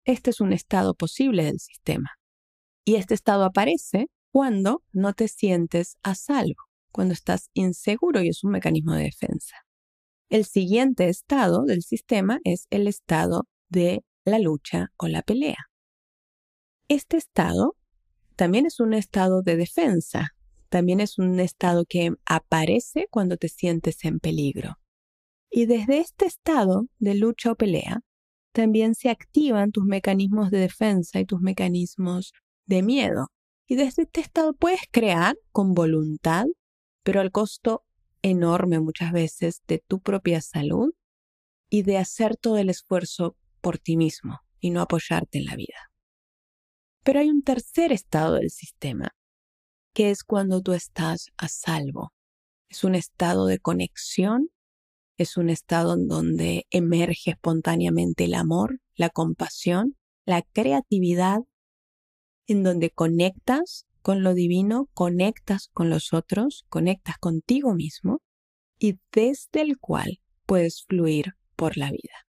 Este 0.05 0.29
es 0.29 0.41
un 0.41 0.53
estado 0.53 0.95
posible 0.95 1.43
del 1.43 1.59
sistema. 1.59 2.11
Y 2.85 2.95
este 2.95 3.13
estado 3.13 3.43
aparece 3.43 4.07
cuando 4.31 4.83
no 4.91 5.13
te 5.13 5.27
sientes 5.27 5.97
a 6.03 6.15
salvo, 6.15 6.63
cuando 6.91 7.13
estás 7.13 7.49
inseguro 7.53 8.21
y 8.21 8.29
es 8.29 8.43
un 8.43 8.51
mecanismo 8.51 8.93
de 8.93 9.03
defensa. 9.03 9.55
El 10.29 10.45
siguiente 10.45 11.07
estado 11.07 11.63
del 11.63 11.83
sistema 11.83 12.39
es 12.43 12.67
el 12.69 12.87
estado 12.87 13.47
de 13.69 14.03
la 14.25 14.39
lucha 14.39 14.91
o 14.97 15.07
la 15.07 15.21
pelea. 15.21 15.69
Este 16.89 17.17
estado 17.17 17.75
también 18.35 18.65
es 18.65 18.79
un 18.79 18.93
estado 18.93 19.41
de 19.41 19.55
defensa, 19.55 20.35
también 20.69 20.99
es 20.99 21.17
un 21.17 21.39
estado 21.39 21.85
que 21.85 22.11
aparece 22.25 23.07
cuando 23.09 23.37
te 23.37 23.49
sientes 23.49 24.03
en 24.05 24.19
peligro. 24.19 24.77
Y 25.49 25.65
desde 25.65 25.99
este 25.99 26.25
estado 26.25 26.87
de 26.99 27.15
lucha 27.15 27.53
o 27.53 27.55
pelea, 27.55 28.01
también 28.51 28.95
se 28.95 29.09
activan 29.09 29.71
tus 29.71 29.85
mecanismos 29.85 30.51
de 30.51 30.59
defensa 30.59 31.19
y 31.19 31.25
tus 31.25 31.41
mecanismos 31.41 32.33
de 32.65 32.83
miedo. 32.83 33.27
Y 33.67 33.75
desde 33.75 34.03
este 34.03 34.21
estado 34.21 34.53
puedes 34.53 34.81
crear 34.89 35.37
con 35.51 35.73
voluntad, 35.73 36.45
pero 37.03 37.19
al 37.19 37.31
costo 37.31 37.83
enorme 38.21 38.79
muchas 38.79 39.11
veces 39.11 39.61
de 39.67 39.79
tu 39.79 39.99
propia 39.99 40.41
salud 40.41 40.93
y 41.69 41.83
de 41.83 41.97
hacer 41.97 42.37
todo 42.37 42.57
el 42.57 42.69
esfuerzo 42.69 43.35
por 43.59 43.77
ti 43.77 43.97
mismo 43.97 44.39
y 44.61 44.71
no 44.71 44.81
apoyarte 44.81 45.39
en 45.39 45.45
la 45.45 45.57
vida. 45.57 45.91
Pero 47.03 47.19
hay 47.19 47.29
un 47.29 47.43
tercer 47.43 47.91
estado 47.91 48.35
del 48.35 48.49
sistema, 48.49 49.11
que 49.93 50.11
es 50.11 50.23
cuando 50.23 50.61
tú 50.61 50.73
estás 50.73 51.31
a 51.37 51.49
salvo. 51.49 52.13
Es 52.69 52.85
un 52.85 52.95
estado 52.95 53.47
de 53.47 53.59
conexión, 53.59 54.49
es 55.17 55.35
un 55.35 55.49
estado 55.49 55.95
en 55.95 56.07
donde 56.07 56.67
emerge 56.69 57.31
espontáneamente 57.31 58.25
el 58.25 58.33
amor, 58.33 58.79
la 58.95 59.09
compasión, 59.09 59.97
la 60.25 60.41
creatividad 60.41 61.39
en 62.47 62.63
donde 62.63 62.89
conectas 62.89 63.85
con 64.01 64.23
lo 64.23 64.33
divino, 64.33 64.89
conectas 64.93 65.69
con 65.73 65.89
los 65.89 66.13
otros, 66.13 66.65
conectas 66.69 67.17
contigo 67.17 67.73
mismo 67.73 68.21
y 68.79 68.99
desde 69.11 69.61
el 69.61 69.77
cual 69.79 70.21
puedes 70.45 70.85
fluir 70.85 71.33
por 71.55 71.77
la 71.77 71.91
vida. 71.91 72.27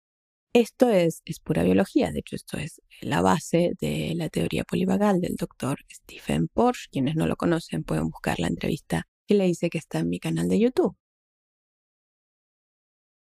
Esto 0.53 0.89
es, 0.89 1.22
es 1.24 1.39
pura 1.39 1.63
biología, 1.63 2.12
de 2.12 2.20
hecho 2.20 2.36
esto 2.36 2.58
es 2.58 2.82
la 3.00 3.22
base 3.22 3.72
de 3.80 4.13
la 4.15 4.27
teoría 4.27 4.65
polivagal 4.65 5.22
del 5.22 5.36
doctor 5.38 5.80
Stephen 5.89 6.50
Porsche. 6.50 6.89
Quienes 6.91 7.15
no 7.15 7.25
lo 7.25 7.38
conocen 7.38 7.86
pueden 7.86 8.10
buscar 8.10 8.38
la 8.38 8.48
entrevista 8.48 9.08
que 9.27 9.36
le 9.36 9.48
hice 9.48 9.70
que 9.70 9.77
está 9.77 10.00
en 10.00 10.10
mi 10.10 10.20
canal 10.20 10.50
de 10.50 10.60
YouTube. 10.60 10.98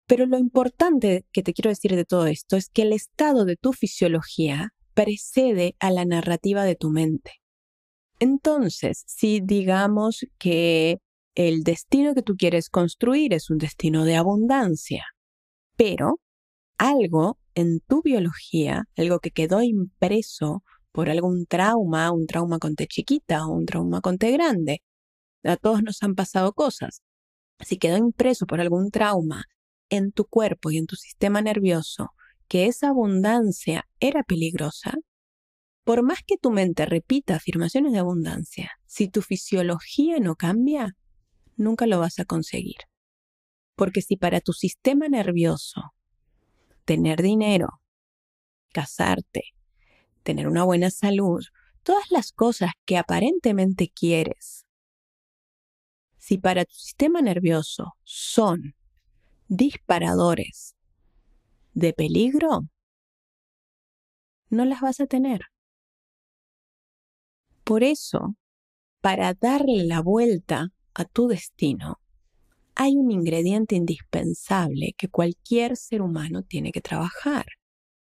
Pero 0.07 0.27
lo 0.27 0.39
importante 0.39 1.27
que 1.33 1.43
te 1.43 1.53
quiero 1.53 1.71
decir 1.71 1.97
de 1.97 2.05
todo 2.05 2.29
esto 2.29 2.57
es 2.57 2.69
que 2.69 2.83
el 2.83 2.93
estado 2.93 3.45
de 3.45 3.57
tu 3.57 3.73
fisiología 3.73 4.73
precede 4.97 5.77
a 5.79 5.91
la 5.91 6.07
narrativa 6.07 6.65
de 6.65 6.75
tu 6.75 6.89
mente. 6.91 7.35
Entonces, 8.19 9.05
si 9.07 9.41
digamos 9.43 10.27
que 10.39 11.01
el 11.35 11.65
destino 11.65 12.15
que 12.15 12.23
tú 12.23 12.35
quieres 12.35 12.71
construir 12.71 13.35
es 13.35 13.51
un 13.51 13.59
destino 13.59 14.07
de 14.07 14.17
abundancia, 14.17 15.05
pero 15.77 16.19
algo 16.79 17.39
en 17.55 17.81
tu 17.81 18.01
biología, 18.01 18.85
algo 18.97 19.19
que 19.21 19.33
quedó 19.33 19.61
impreso 19.61 20.63
por 20.93 21.11
algún 21.11 21.45
trauma, 21.45 22.11
un 22.11 22.27
trauma 22.27 22.59
con 22.59 22.75
T 22.75 22.87
chiquita 22.87 23.47
o 23.47 23.53
un 23.53 23.67
trauma 23.67 24.01
con 24.01 24.17
T 24.17 24.33
grande, 24.33 24.83
a 25.45 25.59
todos 25.59 25.83
nos 25.83 26.03
han 26.03 26.15
pasado 26.15 26.55
cosas. 26.55 27.03
Si 27.61 27.77
quedó 27.77 27.99
impreso 27.99 28.47
por 28.47 28.63
algún 28.63 28.91
trauma 28.91 29.45
en 29.91 30.11
tu 30.11 30.25
cuerpo 30.25 30.71
y 30.71 30.79
en 30.79 30.87
tu 30.87 30.97
sistema 30.97 31.43
nervioso 31.43 32.15
que 32.49 32.67
esa 32.67 32.89
abundancia 32.89 33.89
era 34.01 34.23
peligrosa, 34.23 34.95
por 35.85 36.03
más 36.03 36.19
que 36.27 36.37
tu 36.37 36.51
mente 36.51 36.87
repita 36.87 37.37
afirmaciones 37.37 37.93
de 37.93 37.99
abundancia, 37.99 38.73
si 38.87 39.09
tu 39.09 39.23
fisiología 39.23 40.19
no 40.19 40.35
cambia, 40.35 40.97
nunca 41.57 41.87
lo 41.87 42.01
vas 42.01 42.19
a 42.19 42.25
conseguir. 42.25 42.77
Porque 43.75 44.03
si 44.03 44.17
para 44.17 44.41
tu 44.41 44.53
sistema 44.53 45.09
nervioso 45.09 45.93
tener 46.85 47.23
dinero, 47.23 47.81
casarte, 48.73 49.43
tener 50.23 50.49
una 50.49 50.65
buena 50.65 50.91
salud, 50.91 51.45
todas 51.83 52.11
las 52.11 52.33
cosas 52.33 52.71
que 52.85 52.97
aparentemente 52.97 53.89
quieres, 53.89 54.67
si 56.19 56.39
para 56.39 56.65
tu 56.65 56.75
sistema 56.75 57.23
nervioso 57.23 57.95
son 58.03 58.75
disparadores 59.49 60.76
de 61.77 61.93
peligro, 61.93 62.63
no 64.49 64.65
las 64.65 64.81
vas 64.81 64.99
a 65.01 65.07
tener. 65.07 65.43
Por 67.65 67.85
eso, 67.85 68.35
para 69.03 69.35
darle 69.35 69.85
la 69.85 70.01
vuelta 70.01 70.69
a 70.95 71.05
tu 71.05 71.29
destino, 71.29 72.01
hay 72.75 72.97
un 72.97 73.11
ingrediente 73.11 73.77
indispensable 73.77 74.95
que 74.97 75.09
cualquier 75.09 75.77
ser 75.77 76.01
humano 76.01 76.43
tiene 76.43 76.73
que 76.73 76.81
trabajar. 76.81 77.45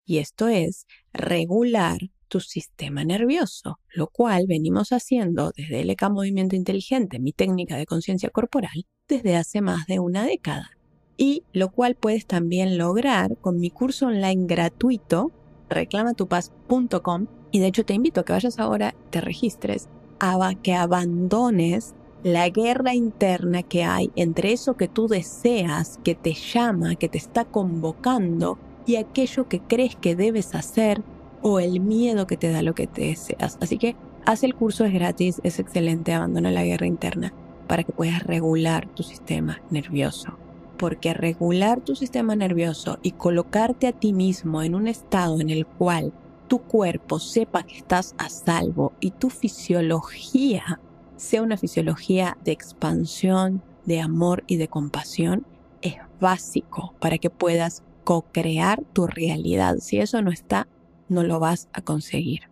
Y 0.06 0.20
esto 0.20 0.48
es 0.48 0.86
regular 1.12 1.98
tu 2.30 2.40
sistema 2.40 3.04
nervioso, 3.04 3.80
lo 3.94 4.08
cual 4.08 4.46
venimos 4.48 4.92
haciendo 4.92 5.52
desde 5.56 5.82
el 5.82 5.90
ECA 5.90 6.10
Movimiento 6.10 6.56
Inteligente, 6.56 7.20
mi 7.20 7.34
técnica 7.34 7.76
de 7.76 7.86
conciencia 7.86 8.30
corporal, 8.30 8.86
desde 9.08 9.36
hace 9.36 9.62
más 9.62 9.86
de 9.88 10.00
una 10.00 10.26
década. 10.26 10.70
Y 11.18 11.44
lo 11.54 11.70
cual 11.70 11.96
puedes 11.96 12.26
también 12.26 12.78
lograr 12.78 13.38
con 13.38 13.60
mi 13.60 13.70
curso 13.70 14.08
online 14.08 14.46
gratuito, 14.48 15.32
reclamatupaz.com. 15.70 17.28
Y 17.52 17.60
de 17.60 17.68
hecho 17.68 17.86
te 17.86 17.94
invito 17.94 18.22
a 18.22 18.26
que 18.26 18.34
vayas 18.34 18.60
ahora, 18.60 18.96
te 19.12 19.22
registres, 19.22 19.88
a 20.20 20.54
que 20.62 20.74
abandones 20.74 21.96
la 22.24 22.50
guerra 22.50 22.96
interna 22.96 23.62
que 23.64 23.84
hay 23.84 24.12
entre 24.16 24.52
eso 24.52 24.76
que 24.76 24.88
tú 24.88 25.08
deseas, 25.08 26.00
que 26.04 26.16
te 26.16 26.34
llama, 26.34 26.96
que 26.96 27.08
te 27.08 27.20
está 27.20 27.46
convocando, 27.46 28.58
y 28.86 28.96
aquello 28.96 29.48
que 29.48 29.62
crees 29.62 29.96
que 29.96 30.16
debes 30.16 30.56
hacer 30.56 31.04
o 31.42 31.60
el 31.60 31.80
miedo 31.80 32.28
que 32.28 32.38
te 32.38 32.50
da 32.50 32.62
lo 32.62 32.74
que 32.74 32.88
te 32.88 33.02
deseas. 33.02 33.58
Así 33.62 33.78
que 33.78 33.96
haz 34.26 34.44
el 34.44 34.56
curso, 34.56 34.86
es 34.86 34.94
gratis, 34.94 35.40
es 35.44 35.60
excelente, 35.60 36.14
abandona 36.14 36.52
la 36.52 36.64
guerra 36.64 36.88
interna 36.88 37.34
para 37.68 37.84
que 37.84 37.92
puedas 37.92 38.24
regular 38.24 38.88
tu 38.88 39.04
sistema 39.04 39.62
nervioso. 39.70 40.38
Porque 40.78 41.14
regular 41.14 41.82
tu 41.82 41.96
sistema 41.96 42.36
nervioso 42.36 43.00
y 43.02 43.12
colocarte 43.12 43.88
a 43.88 43.94
ti 43.94 44.14
mismo 44.14 44.62
en 44.62 44.76
un 44.76 44.88
estado 44.88 45.40
en 45.40 45.50
el 45.50 45.66
cual 45.66 46.14
tu 46.48 46.60
cuerpo 46.60 47.20
sepa 47.20 47.64
que 47.64 47.78
estás 47.78 48.14
a 48.18 48.30
salvo 48.30 48.94
y 49.00 49.12
tu 49.12 49.30
fisiología 49.30 50.80
sea 51.18 51.42
una 51.42 51.58
fisiología 51.58 52.38
de 52.44 52.52
expansión, 52.52 53.64
de 53.86 54.02
amor 54.02 54.44
y 54.48 54.58
de 54.58 54.68
compasión, 54.68 55.46
es 55.82 55.96
básico 56.20 56.94
para 57.00 57.18
que 57.18 57.30
puedas 57.30 57.84
co-crear 58.04 58.84
tu 58.94 59.08
realidad. 59.08 59.78
Si 59.80 60.00
eso 60.00 60.22
no 60.22 60.32
está, 60.32 60.68
no 61.08 61.24
lo 61.24 61.40
vas 61.40 61.70
a 61.74 61.82
conseguir. 61.82 62.50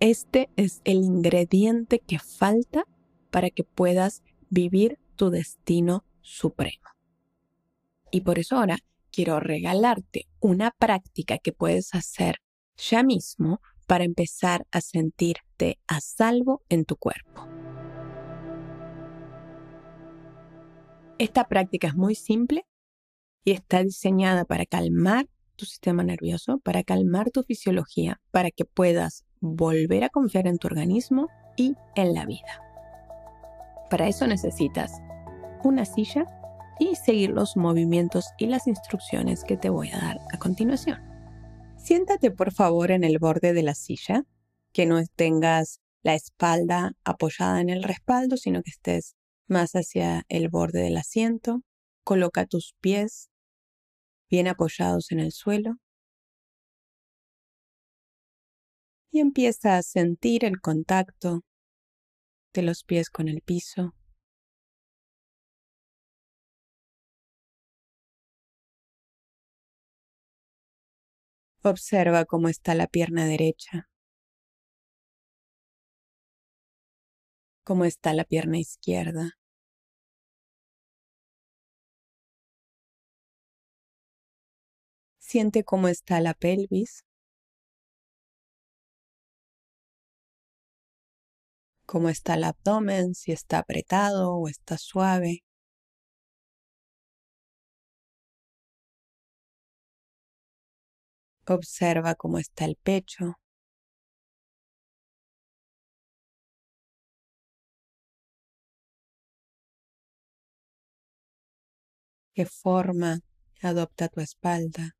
Este 0.00 0.48
es 0.56 0.80
el 0.84 1.04
ingrediente 1.04 2.00
que 2.00 2.18
falta 2.18 2.84
para 3.30 3.50
que 3.50 3.64
puedas 3.64 4.22
vivir 4.48 4.98
tu 5.16 5.30
destino 5.30 6.04
supremo. 6.22 6.88
Y 8.10 8.22
por 8.22 8.38
eso 8.38 8.56
ahora 8.56 8.78
quiero 9.10 9.40
regalarte 9.40 10.28
una 10.40 10.70
práctica 10.70 11.38
que 11.38 11.52
puedes 11.52 11.94
hacer 11.94 12.36
ya 12.76 13.02
mismo 13.02 13.60
para 13.86 14.04
empezar 14.04 14.66
a 14.70 14.80
sentirte 14.80 15.78
a 15.86 16.00
salvo 16.00 16.62
en 16.68 16.84
tu 16.84 16.96
cuerpo. 16.96 17.46
Esta 21.18 21.48
práctica 21.48 21.88
es 21.88 21.94
muy 21.94 22.14
simple 22.14 22.66
y 23.44 23.52
está 23.52 23.82
diseñada 23.82 24.44
para 24.44 24.64
calmar 24.64 25.26
tu 25.56 25.66
sistema 25.66 26.02
nervioso, 26.02 26.58
para 26.60 26.82
calmar 26.82 27.30
tu 27.30 27.42
fisiología, 27.42 28.20
para 28.30 28.50
que 28.50 28.64
puedas 28.64 29.24
volver 29.40 30.04
a 30.04 30.08
confiar 30.08 30.46
en 30.46 30.58
tu 30.58 30.68
organismo 30.68 31.28
y 31.56 31.74
en 31.96 32.14
la 32.14 32.24
vida. 32.24 32.62
Para 33.90 34.08
eso 34.08 34.26
necesitas 34.26 34.92
una 35.62 35.84
silla 35.84 36.26
y 36.78 36.94
seguir 36.96 37.30
los 37.30 37.56
movimientos 37.56 38.26
y 38.38 38.46
las 38.46 38.66
instrucciones 38.66 39.44
que 39.44 39.56
te 39.56 39.68
voy 39.68 39.90
a 39.90 39.98
dar 39.98 40.18
a 40.32 40.38
continuación. 40.38 40.98
Siéntate 41.76 42.30
por 42.30 42.52
favor 42.52 42.90
en 42.90 43.04
el 43.04 43.18
borde 43.18 43.52
de 43.52 43.62
la 43.62 43.74
silla, 43.74 44.24
que 44.72 44.86
no 44.86 45.02
tengas 45.16 45.80
la 46.02 46.14
espalda 46.14 46.92
apoyada 47.04 47.60
en 47.60 47.70
el 47.70 47.82
respaldo, 47.82 48.36
sino 48.36 48.62
que 48.62 48.70
estés 48.70 49.14
más 49.46 49.72
hacia 49.72 50.24
el 50.28 50.48
borde 50.48 50.80
del 50.80 50.96
asiento. 50.96 51.62
Coloca 52.04 52.46
tus 52.46 52.74
pies 52.80 53.30
bien 54.30 54.48
apoyados 54.48 55.10
en 55.12 55.20
el 55.20 55.32
suelo. 55.32 55.76
Y 59.12 59.18
empieza 59.18 59.76
a 59.76 59.82
sentir 59.82 60.44
el 60.44 60.60
contacto 60.60 61.42
de 62.54 62.62
los 62.62 62.84
pies 62.84 63.10
con 63.10 63.28
el 63.28 63.42
piso. 63.42 63.94
Observa 71.62 72.24
cómo 72.24 72.48
está 72.48 72.74
la 72.74 72.86
pierna 72.86 73.26
derecha, 73.26 73.88
cómo 77.64 77.84
está 77.84 78.14
la 78.14 78.24
pierna 78.24 78.58
izquierda. 78.58 79.38
Siente 85.18 85.62
cómo 85.64 85.88
está 85.88 86.20
la 86.20 86.34
pelvis, 86.34 87.04
cómo 91.86 92.08
está 92.08 92.34
el 92.34 92.44
abdomen, 92.44 93.14
si 93.14 93.32
está 93.32 93.58
apretado 93.58 94.34
o 94.34 94.48
está 94.48 94.78
suave. 94.78 95.44
Observa 101.52 102.14
cómo 102.14 102.38
está 102.38 102.64
el 102.64 102.76
pecho. 102.76 103.34
¿Qué 112.34 112.46
forma 112.46 113.20
adopta 113.62 114.08
tu 114.08 114.20
espalda? 114.20 114.94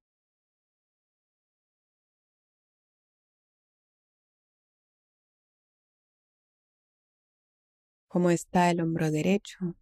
¿Cómo 8.08 8.30
está 8.30 8.70
el 8.70 8.80
hombro 8.80 9.10
derecho? 9.10 9.76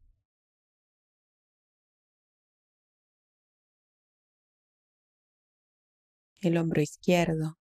El 6.40 6.56
hombro 6.56 6.80
izquierdo. 6.82 7.56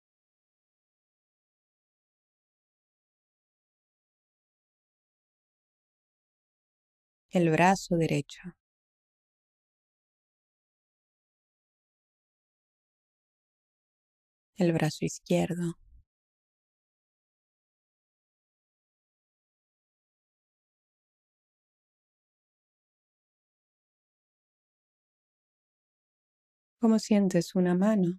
El 7.30 7.50
brazo 7.50 7.96
derecho. 7.96 8.40
El 14.56 14.72
brazo 14.72 15.04
izquierdo. 15.04 15.76
¿Cómo 26.80 26.98
sientes 26.98 27.54
una 27.54 27.74
mano? 27.74 28.18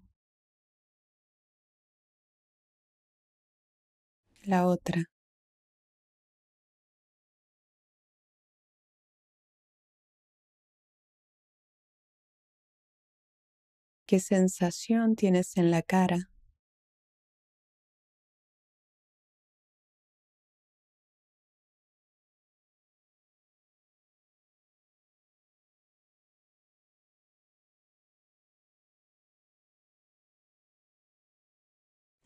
La 4.45 4.67
otra. 4.67 5.03
¿Qué 14.05 14.21
sensación 14.21 15.17
tienes 15.17 15.57
en 15.57 15.69
la 15.69 15.81
cara? 15.81 16.29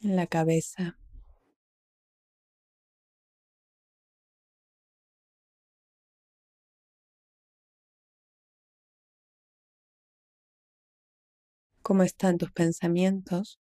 En 0.01 0.15
la 0.15 0.25
cabeza. 0.25 0.97
Cómo 11.87 12.03
están 12.03 12.37
tus 12.37 12.51
pensamientos, 12.51 13.61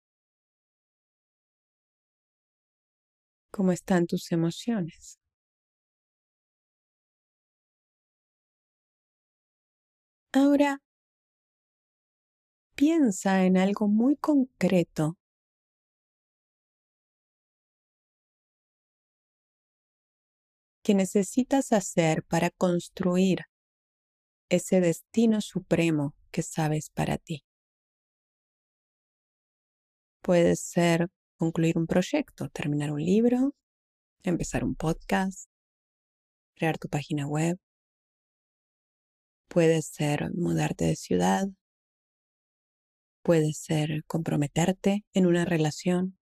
cómo 3.50 3.72
están 3.72 4.08
tus 4.08 4.34
emociones. 4.34 5.18
Ahora, 10.34 10.82
piensa 12.76 13.46
en 13.46 13.56
algo 13.56 13.88
muy 13.88 14.18
concreto 14.18 15.18
que 20.84 20.94
necesitas 20.94 21.72
hacer 21.72 22.24
para 22.24 22.50
construir 22.50 23.46
ese 24.50 24.82
destino 24.82 25.40
supremo 25.40 26.16
que 26.32 26.42
sabes 26.42 26.90
para 26.90 27.18
ti. 27.18 27.46
Puede 30.30 30.56
ser 30.58 31.10
concluir 31.40 31.76
un 31.76 31.88
proyecto, 31.88 32.50
terminar 32.50 32.92
un 32.92 33.04
libro, 33.04 33.56
empezar 34.22 34.64
un 34.64 34.76
podcast, 34.76 35.50
crear 36.54 36.78
tu 36.78 36.88
página 36.88 37.26
web. 37.26 37.58
Puede 39.48 39.82
ser 39.82 40.30
mudarte 40.36 40.86
de 40.86 40.96
ciudad. 40.96 41.48
Puede 43.24 43.54
ser 43.54 44.04
comprometerte 44.06 45.04
en 45.14 45.26
una 45.26 45.46
relación. 45.46 46.20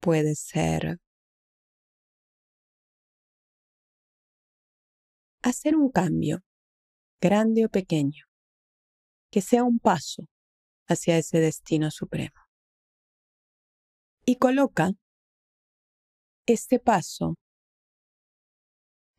Puede 0.00 0.36
ser 0.36 1.00
hacer 5.42 5.74
un 5.74 5.90
cambio, 5.90 6.44
grande 7.20 7.64
o 7.64 7.68
pequeño, 7.68 8.27
que 9.30 9.40
sea 9.40 9.64
un 9.64 9.78
paso 9.78 10.26
hacia 10.86 11.18
ese 11.18 11.40
destino 11.40 11.90
supremo. 11.90 12.40
Y 14.24 14.36
coloca 14.36 14.92
este 16.46 16.78
paso 16.78 17.36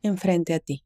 enfrente 0.02 0.54
a 0.54 0.60
ti. 0.60 0.84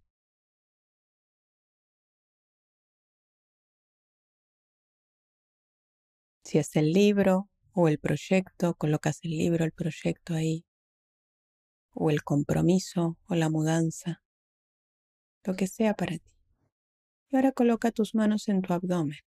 Si 6.45 6.59
es 6.59 6.77
el 6.77 6.93
libro 6.93 7.49
o 7.73 7.89
el 7.89 7.99
proyecto, 7.99 8.75
colocas 8.75 9.21
el 9.23 9.31
libro, 9.31 9.65
el 9.65 9.73
proyecto 9.73 10.35
ahí, 10.35 10.65
o 11.95 12.11
el 12.11 12.23
compromiso 12.23 13.17
o 13.29 13.35
la 13.35 13.49
mudanza 13.49 14.25
lo 15.45 15.55
que 15.55 15.67
sea 15.67 15.95
para 15.95 16.19
ti. 16.19 16.34
Y 17.35 17.37
ahora 17.37 17.51
coloca 17.51 17.91
tus 17.91 18.15
manos 18.15 18.47
en 18.47 18.63
tu 18.63 18.73
abdomen 18.73 19.19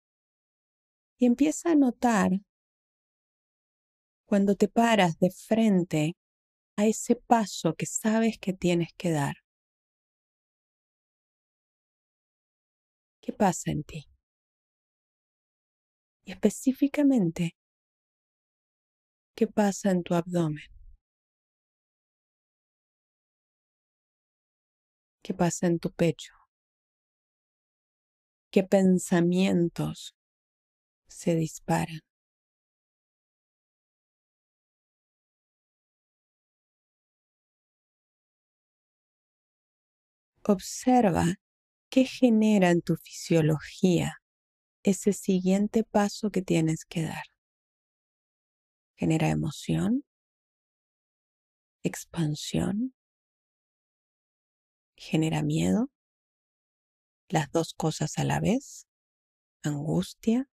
y 1.19 1.27
empieza 1.27 1.73
a 1.73 1.75
notar 1.75 2.31
cuando 4.27 4.55
te 4.55 4.69
paras 4.69 5.19
de 5.19 5.33
frente 5.33 6.14
a 6.77 6.87
ese 6.87 7.16
paso 7.16 7.75
que 7.75 7.87
sabes 7.87 8.38
que 8.38 8.53
tienes 8.53 8.90
que 8.97 9.11
dar. 9.11 9.35
¿Qué 13.21 13.33
pasa 13.33 13.73
en 13.73 13.83
ti? 13.83 14.07
Y 16.25 16.31
específicamente, 16.31 17.57
¿qué 19.35 19.49
pasa 19.49 19.90
en 19.90 20.05
tu 20.05 20.14
abdomen? 20.14 20.62
¿Qué 25.25 25.35
pasa 25.35 25.66
en 25.66 25.81
tu 25.81 25.90
pecho? 25.90 26.36
¿Qué 28.57 28.64
pensamientos 28.64 30.16
se 31.09 31.35
disparan? 31.35 32.01
Observa 40.42 41.35
qué 41.90 42.07
genera 42.07 42.71
en 42.71 42.81
tu 42.81 42.97
fisiología 42.97 44.23
ese 44.85 45.12
siguiente 45.12 45.85
paso 45.85 46.31
que 46.31 46.40
tienes 46.40 46.87
que 46.87 47.03
dar. 47.03 47.25
¿Genera 48.97 49.29
emoción? 49.29 50.03
¿Expansión? 51.83 52.95
genera 54.97 55.42
miedo, 55.42 55.90
las 57.29 57.51
dos 57.51 57.75
cosas 57.75 58.19
a 58.19 58.25
la 58.25 58.41
vez, 58.41 58.87
angustia, 59.62 60.49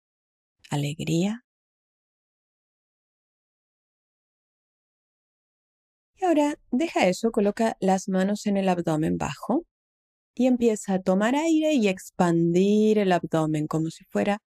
alegría. 0.69 1.45
Y 6.15 6.25
ahora 6.25 6.59
deja 6.71 7.07
eso, 7.07 7.31
coloca 7.31 7.75
las 7.79 8.07
manos 8.07 8.45
en 8.45 8.57
el 8.57 8.69
abdomen 8.69 9.17
bajo 9.17 9.65
y 10.35 10.47
empieza 10.47 10.95
a 10.95 11.01
tomar 11.01 11.35
aire 11.35 11.73
y 11.73 11.87
expandir 11.87 12.97
el 12.97 13.11
abdomen 13.11 13.67
como 13.67 13.89
si 13.89 14.05
fuera 14.05 14.41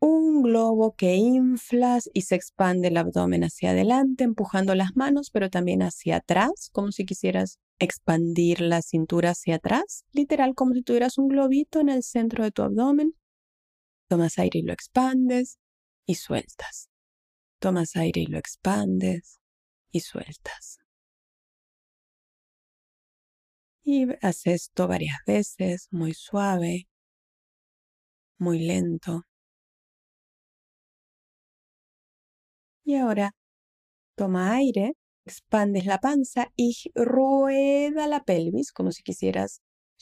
un 0.00 0.42
globo 0.42 0.94
que 0.94 1.16
inflas 1.16 2.08
y 2.12 2.22
se 2.22 2.36
expande 2.36 2.88
el 2.88 2.96
abdomen 2.96 3.44
hacia 3.44 3.70
adelante, 3.70 4.24
empujando 4.24 4.74
las 4.74 4.96
manos, 4.96 5.30
pero 5.30 5.50
también 5.50 5.82
hacia 5.82 6.16
atrás, 6.16 6.70
como 6.72 6.92
si 6.92 7.04
quisieras 7.04 7.58
expandir 7.78 8.60
la 8.60 8.82
cintura 8.82 9.30
hacia 9.30 9.56
atrás, 9.56 10.04
literal 10.12 10.54
como 10.54 10.74
si 10.74 10.82
tuvieras 10.82 11.18
un 11.18 11.28
globito 11.28 11.80
en 11.80 11.88
el 11.88 12.02
centro 12.02 12.44
de 12.44 12.50
tu 12.52 12.62
abdomen. 12.62 13.14
Tomas 14.08 14.38
aire 14.38 14.60
y 14.60 14.62
lo 14.62 14.72
expandes 14.72 15.58
y 16.06 16.14
sueltas. 16.14 16.88
Tomas 17.60 17.96
aire 17.96 18.22
y 18.22 18.26
lo 18.26 18.38
expandes 18.38 19.40
y 19.90 20.00
sueltas. 20.00 20.78
Y 23.84 24.06
haces 24.22 24.62
esto 24.62 24.86
varias 24.86 25.18
veces, 25.26 25.88
muy 25.90 26.14
suave, 26.14 26.88
muy 28.38 28.60
lento. 28.60 29.27
Y 32.88 32.96
ahora 32.96 33.32
toma 34.16 34.54
aire, 34.54 34.94
expandes 35.26 35.84
la 35.84 35.98
panza 35.98 36.50
y 36.56 36.74
rueda 36.94 38.06
la 38.06 38.24
pelvis 38.24 38.72
como 38.72 38.92
si 38.92 39.02
quisieras 39.02 39.60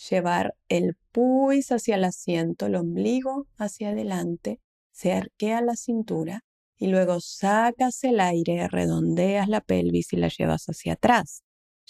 llevar 0.09 0.55
el 0.69 0.95
puis 1.11 1.73
hacia 1.73 1.97
el 1.97 2.05
asiento, 2.05 2.67
el 2.67 2.77
ombligo 2.77 3.49
hacia 3.57 3.89
adelante, 3.89 4.61
se 4.93 5.13
arquea 5.15 5.63
la 5.63 5.75
cintura 5.75 6.45
y 6.77 6.87
luego 6.87 7.19
sacas 7.19 8.05
el 8.05 8.21
aire, 8.21 8.69
redondeas 8.69 9.49
la 9.49 9.63
pelvis 9.63 10.13
y 10.13 10.19
la 10.19 10.29
llevas 10.29 10.67
hacia 10.67 10.93
atrás, 10.93 11.43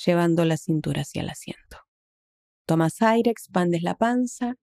llevando 0.02 0.46
la 0.46 0.56
cintura 0.56 1.02
hacia 1.02 1.20
el 1.20 1.28
asiento. 1.28 1.76
Tomas 2.64 3.02
aire, 3.02 3.30
expandes 3.32 3.82
la 3.82 3.96
panza, 3.96 4.54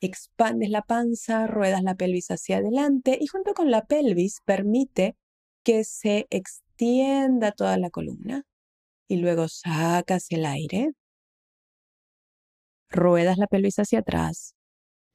expandes 0.00 0.70
la 0.70 0.82
panza, 0.82 1.48
ruedas 1.48 1.82
la 1.82 1.96
pelvis 1.96 2.30
hacia 2.30 2.58
adelante 2.58 3.18
y 3.20 3.26
junto 3.26 3.54
con 3.54 3.72
la 3.72 3.86
pelvis 3.86 4.38
permite 4.44 5.16
que 5.70 5.84
se 5.84 6.26
extienda 6.30 7.52
toda 7.52 7.78
la 7.78 7.90
columna 7.90 8.42
y 9.06 9.18
luego 9.18 9.46
sacas 9.46 10.26
el 10.30 10.44
aire, 10.44 10.90
ruedas 12.88 13.38
la 13.38 13.46
pelvis 13.46 13.78
hacia 13.78 14.00
atrás 14.00 14.56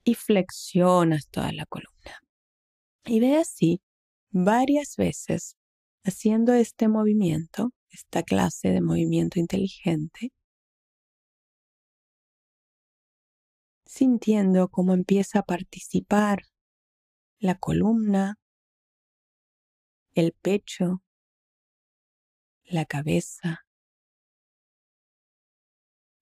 y 0.05 0.15
flexionas 0.15 1.27
toda 1.29 1.51
la 1.51 1.65
columna. 1.65 2.21
Y 3.03 3.19
ve 3.19 3.35
así 3.35 3.81
varias 4.29 4.95
veces 4.95 5.57
haciendo 6.05 6.53
este 6.53 6.87
movimiento, 6.87 7.71
esta 7.89 8.23
clase 8.23 8.69
de 8.69 8.79
movimiento 8.79 9.41
inteligente, 9.41 10.31
sintiendo 13.85 14.69
cómo 14.69 14.93
empieza 14.93 15.39
a 15.39 15.43
participar 15.43 16.43
la 17.39 17.55
columna, 17.55 18.37
el 20.15 20.31
pecho, 20.31 21.03
la 22.63 22.85
cabeza, 22.85 23.65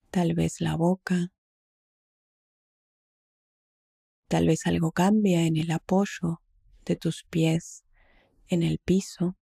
tal 0.10 0.34
vez 0.34 0.62
la 0.62 0.76
boca, 0.76 1.32
tal 4.28 4.48
vez 4.48 4.66
algo 4.66 4.92
cambia 4.92 5.46
en 5.46 5.58
el 5.58 5.72
apoyo 5.72 6.42
de 6.86 6.96
tus 6.96 7.24
pies 7.24 7.86
en 8.48 8.64
el 8.64 8.80
piso. 8.80 9.38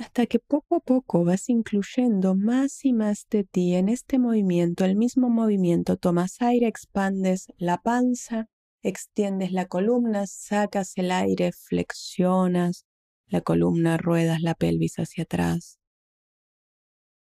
hasta 0.00 0.24
que 0.24 0.38
poco 0.38 0.76
a 0.76 0.80
poco 0.80 1.24
vas 1.24 1.50
incluyendo 1.50 2.34
más 2.34 2.86
y 2.86 2.92
más 2.94 3.26
de 3.30 3.44
ti 3.44 3.74
en 3.74 3.90
este 3.90 4.18
movimiento, 4.18 4.86
el 4.86 4.96
mismo 4.96 5.28
movimiento, 5.28 5.98
tomas 5.98 6.40
aire, 6.40 6.66
expandes 6.66 7.52
la 7.58 7.76
panza, 7.76 8.48
extiendes 8.82 9.52
la 9.52 9.66
columna, 9.66 10.26
sacas 10.26 10.92
el 10.96 11.10
aire, 11.10 11.52
flexionas 11.52 12.86
la 13.26 13.40
columna, 13.40 13.96
ruedas 13.96 14.42
la 14.42 14.54
pelvis 14.54 14.98
hacia 14.98 15.24
atrás 15.24 15.78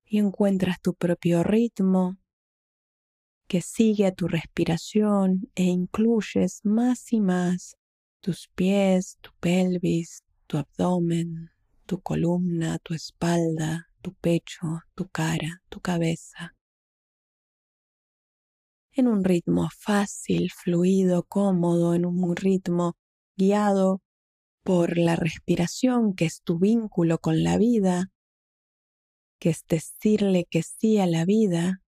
y 0.05 0.18
encuentras 0.18 0.81
tu 0.81 0.94
propio 0.94 1.42
ritmo 1.42 2.18
que 3.46 3.62
sigue 3.62 4.07
a 4.07 4.12
tu 4.12 4.28
respiración 4.28 5.50
e 5.55 5.64
incluyes 5.64 6.61
más 6.64 7.12
y 7.12 7.20
más 7.20 7.76
tus 8.20 8.48
pies, 8.55 9.18
tu 9.20 9.31
pelvis, 9.40 10.22
tu 10.46 10.59
abdomen, 10.59 11.50
tu 11.87 12.00
columna, 12.00 12.78
tu 12.78 12.94
espalda, 12.94 13.88
tu 14.00 14.14
pecho, 14.14 14.83
tu 14.94 15.09
cara, 15.09 15.62
tu 15.68 15.81
cabeza. 15.81 16.55
En 18.94 19.09
un 19.09 19.24
ritmo 19.24 19.68
fácil, 19.78 20.50
fluido, 20.50 21.24
cómodo, 21.24 21.94
en 21.94 22.05
un 22.05 22.37
ritmo 22.37 22.94
guiado 23.37 24.00
por 24.64 24.98
la 24.98 25.16
respiración, 25.16 26.14
que 26.14 26.26
es 26.26 26.42
tu 26.42 26.59
vínculo 26.59 27.18
con 27.18 27.42
la 27.42 27.59
vida, 27.59 28.11
que 29.38 29.50
es 29.50 29.64
decirle 29.68 30.46
que 30.48 30.62
sí 30.62 30.98
a 30.98 31.07
la 31.07 31.24
vida. 31.24 31.83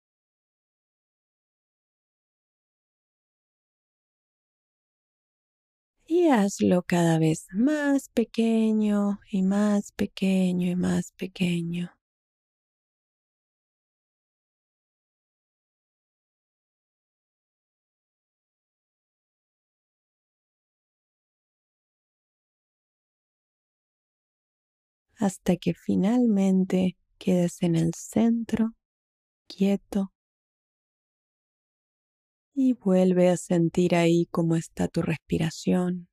Y 6.06 6.28
hazlo 6.28 6.84
cada 6.84 7.18
vez 7.18 7.48
más 7.52 8.10
pequeño 8.10 9.20
y 9.32 9.42
más 9.42 9.92
pequeño 9.94 10.70
y 10.70 10.76
más 10.76 11.14
pequeño. 11.14 11.92
Hasta 25.22 25.56
que 25.56 25.76
finalmente 25.76 26.98
quedes 27.20 27.62
en 27.62 27.76
el 27.76 27.94
centro, 27.94 28.74
quieto, 29.48 30.12
y 32.56 32.74
vuelve 32.74 33.30
a 33.30 33.38
sentir 33.38 33.96
ahí 33.96 34.26
cómo 34.32 34.56
está 34.56 34.88
tu 34.88 35.04
respiración, 35.04 36.10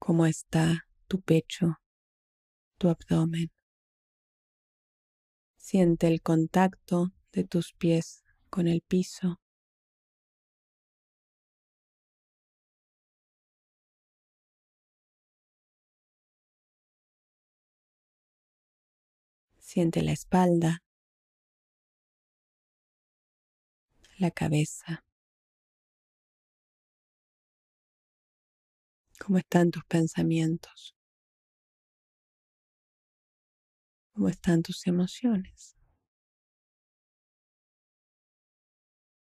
cómo 0.00 0.26
está 0.26 0.86
tu 1.06 1.20
pecho, 1.20 1.76
tu 2.76 2.88
abdomen. 2.88 3.52
Siente 5.56 6.08
el 6.08 6.22
contacto 6.22 7.12
de 7.30 7.44
tus 7.44 7.72
pies 7.72 8.24
con 8.50 8.66
el 8.66 8.82
piso. 8.82 9.38
Siente 19.70 20.00
la 20.00 20.12
espalda, 20.12 20.82
la 24.16 24.30
cabeza. 24.30 25.04
¿Cómo 29.20 29.36
están 29.36 29.70
tus 29.70 29.84
pensamientos? 29.84 30.96
¿Cómo 34.14 34.30
están 34.30 34.62
tus 34.62 34.86
emociones? 34.86 35.76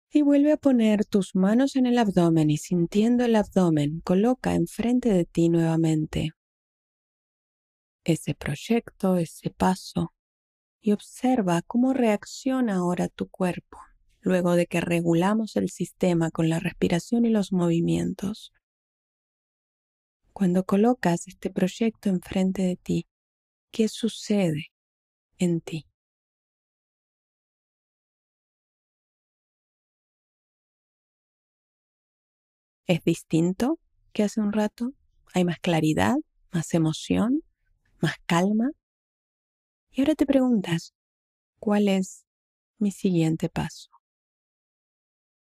Y 0.10 0.22
vuelve 0.22 0.54
a 0.54 0.58
poner 0.58 1.04
tus 1.04 1.36
manos 1.36 1.76
en 1.76 1.86
el 1.86 1.98
abdomen 1.98 2.50
y 2.50 2.56
sintiendo 2.56 3.26
el 3.26 3.36
abdomen, 3.36 4.00
coloca 4.06 4.56
enfrente 4.56 5.10
de 5.10 5.26
ti 5.26 5.50
nuevamente 5.50 6.32
ese 8.06 8.36
proyecto, 8.36 9.18
ese 9.18 9.50
paso 9.50 10.14
y 10.82 10.92
observa 10.94 11.62
cómo 11.62 11.94
reacciona 11.94 12.78
ahora 12.78 13.08
tu 13.10 13.28
cuerpo 13.30 13.78
luego 14.22 14.56
de 14.56 14.68
que 14.68 14.82
regulamos 14.82 15.56
el 15.56 15.70
sistema 15.70 16.32
con 16.32 16.50
la 16.50 16.60
respiración 16.60 17.26
y 17.26 17.30
los 17.30 17.52
movimientos. 17.54 18.52
Cuando 20.34 20.64
colocas 20.64 21.28
este 21.28 21.50
proyecto 21.50 22.10
enfrente 22.10 22.64
de 22.64 22.76
ti, 22.78 23.08
¿qué 23.72 23.88
sucede 23.90 24.68
en 25.40 25.62
ti? 25.62 25.86
¿Es 32.88 33.04
distinto 33.04 33.80
que 34.14 34.24
hace 34.24 34.42
un 34.42 34.52
rato? 34.52 34.94
¿Hay 35.34 35.46
más 35.46 35.60
claridad, 35.60 36.16
más 36.52 36.74
emoción, 36.74 37.44
más 38.02 38.16
calma? 38.26 38.72
Y 39.92 40.02
ahora 40.02 40.16
te 40.16 40.26
preguntas, 40.26 40.94
¿cuál 41.60 41.88
es 41.88 42.26
mi 42.78 42.92
siguiente 42.92 43.50
paso? 43.50 43.90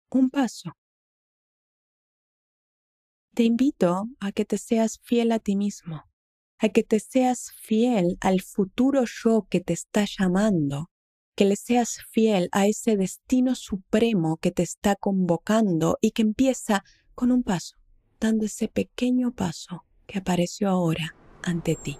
Un 0.10 0.30
paso. 0.30 0.72
Te 3.34 3.44
invito 3.44 4.08
a 4.20 4.32
que 4.32 4.46
te 4.46 4.58
seas 4.58 5.00
fiel 5.04 5.32
a 5.32 5.40
ti 5.40 5.56
mismo, 5.56 6.04
a 6.58 6.70
que 6.70 6.84
te 6.84 7.00
seas 7.00 7.52
fiel 7.62 8.18
al 8.22 8.42
futuro 8.42 9.04
yo 9.06 9.46
que 9.50 9.62
te 9.62 9.74
está 9.74 10.06
llamando, 10.06 10.90
que 11.36 11.46
le 11.46 11.56
seas 11.56 12.00
fiel 12.10 12.50
a 12.52 12.68
ese 12.68 12.98
destino 12.98 13.56
supremo 13.56 14.38
que 14.38 14.52
te 14.52 14.64
está 14.64 14.96
convocando 14.96 15.98
y 16.02 16.12
que 16.12 16.24
empieza 16.24 16.84
con 17.14 17.32
un 17.32 17.44
paso, 17.44 17.78
dando 18.20 18.46
ese 18.46 18.68
pequeño 18.68 19.32
paso 19.34 19.86
que 20.06 20.20
apareció 20.20 20.70
ahora 20.70 21.16
ante 21.44 21.76
ti. 21.76 21.98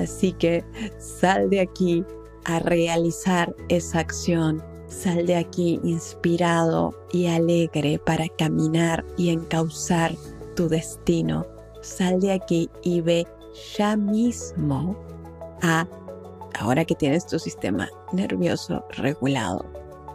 Así 0.00 0.32
que 0.32 0.64
sal 0.98 1.50
de 1.50 1.60
aquí 1.60 2.04
a 2.44 2.58
realizar 2.60 3.54
esa 3.68 4.00
acción. 4.00 4.62
Sal 4.88 5.26
de 5.26 5.36
aquí 5.36 5.78
inspirado 5.84 6.92
y 7.12 7.26
alegre 7.26 8.00
para 8.04 8.26
caminar 8.38 9.04
y 9.16 9.30
encauzar 9.30 10.12
tu 10.56 10.68
destino. 10.68 11.46
Sal 11.82 12.20
de 12.20 12.32
aquí 12.32 12.68
y 12.82 13.00
ve 13.00 13.26
ya 13.76 13.96
mismo 13.96 14.96
a, 15.62 15.86
ahora 16.58 16.84
que 16.84 16.94
tienes 16.94 17.26
tu 17.26 17.38
sistema 17.38 17.88
nervioso 18.12 18.84
regulado, 18.90 19.64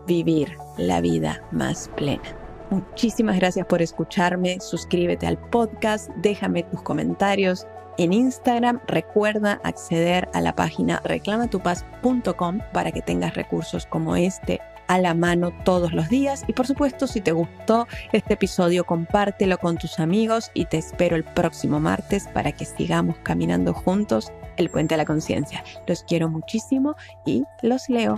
vivir 0.07 0.57
la 0.77 0.99
vida 0.99 1.41
más 1.51 1.89
plena. 1.95 2.37
Muchísimas 2.69 3.37
gracias 3.37 3.65
por 3.67 3.81
escucharme. 3.81 4.59
Suscríbete 4.59 5.27
al 5.27 5.37
podcast, 5.49 6.09
déjame 6.17 6.63
tus 6.63 6.81
comentarios 6.81 7.65
en 7.97 8.13
Instagram. 8.13 8.79
Recuerda 8.87 9.59
acceder 9.63 10.29
a 10.33 10.41
la 10.41 10.55
página 10.55 11.01
reclamatupaz.com 11.03 12.59
para 12.73 12.91
que 12.91 13.01
tengas 13.01 13.35
recursos 13.35 13.85
como 13.85 14.15
este 14.15 14.61
a 14.87 14.99
la 14.99 15.13
mano 15.13 15.51
todos 15.63 15.93
los 15.93 16.09
días. 16.09 16.43
Y 16.47 16.53
por 16.53 16.67
supuesto, 16.67 17.07
si 17.07 17.21
te 17.21 17.31
gustó 17.31 17.87
este 18.11 18.35
episodio, 18.35 18.85
compártelo 18.85 19.57
con 19.57 19.77
tus 19.77 19.99
amigos 19.99 20.51
y 20.53 20.65
te 20.65 20.77
espero 20.77 21.15
el 21.15 21.23
próximo 21.23 21.79
martes 21.79 22.27
para 22.33 22.51
que 22.51 22.65
sigamos 22.65 23.17
caminando 23.23 23.73
juntos 23.73 24.31
el 24.57 24.69
puente 24.69 24.93
a 24.93 24.97
la 24.97 25.05
conciencia. 25.05 25.63
Los 25.87 26.03
quiero 26.03 26.29
muchísimo 26.29 26.95
y 27.25 27.43
los 27.61 27.89
leo. 27.89 28.17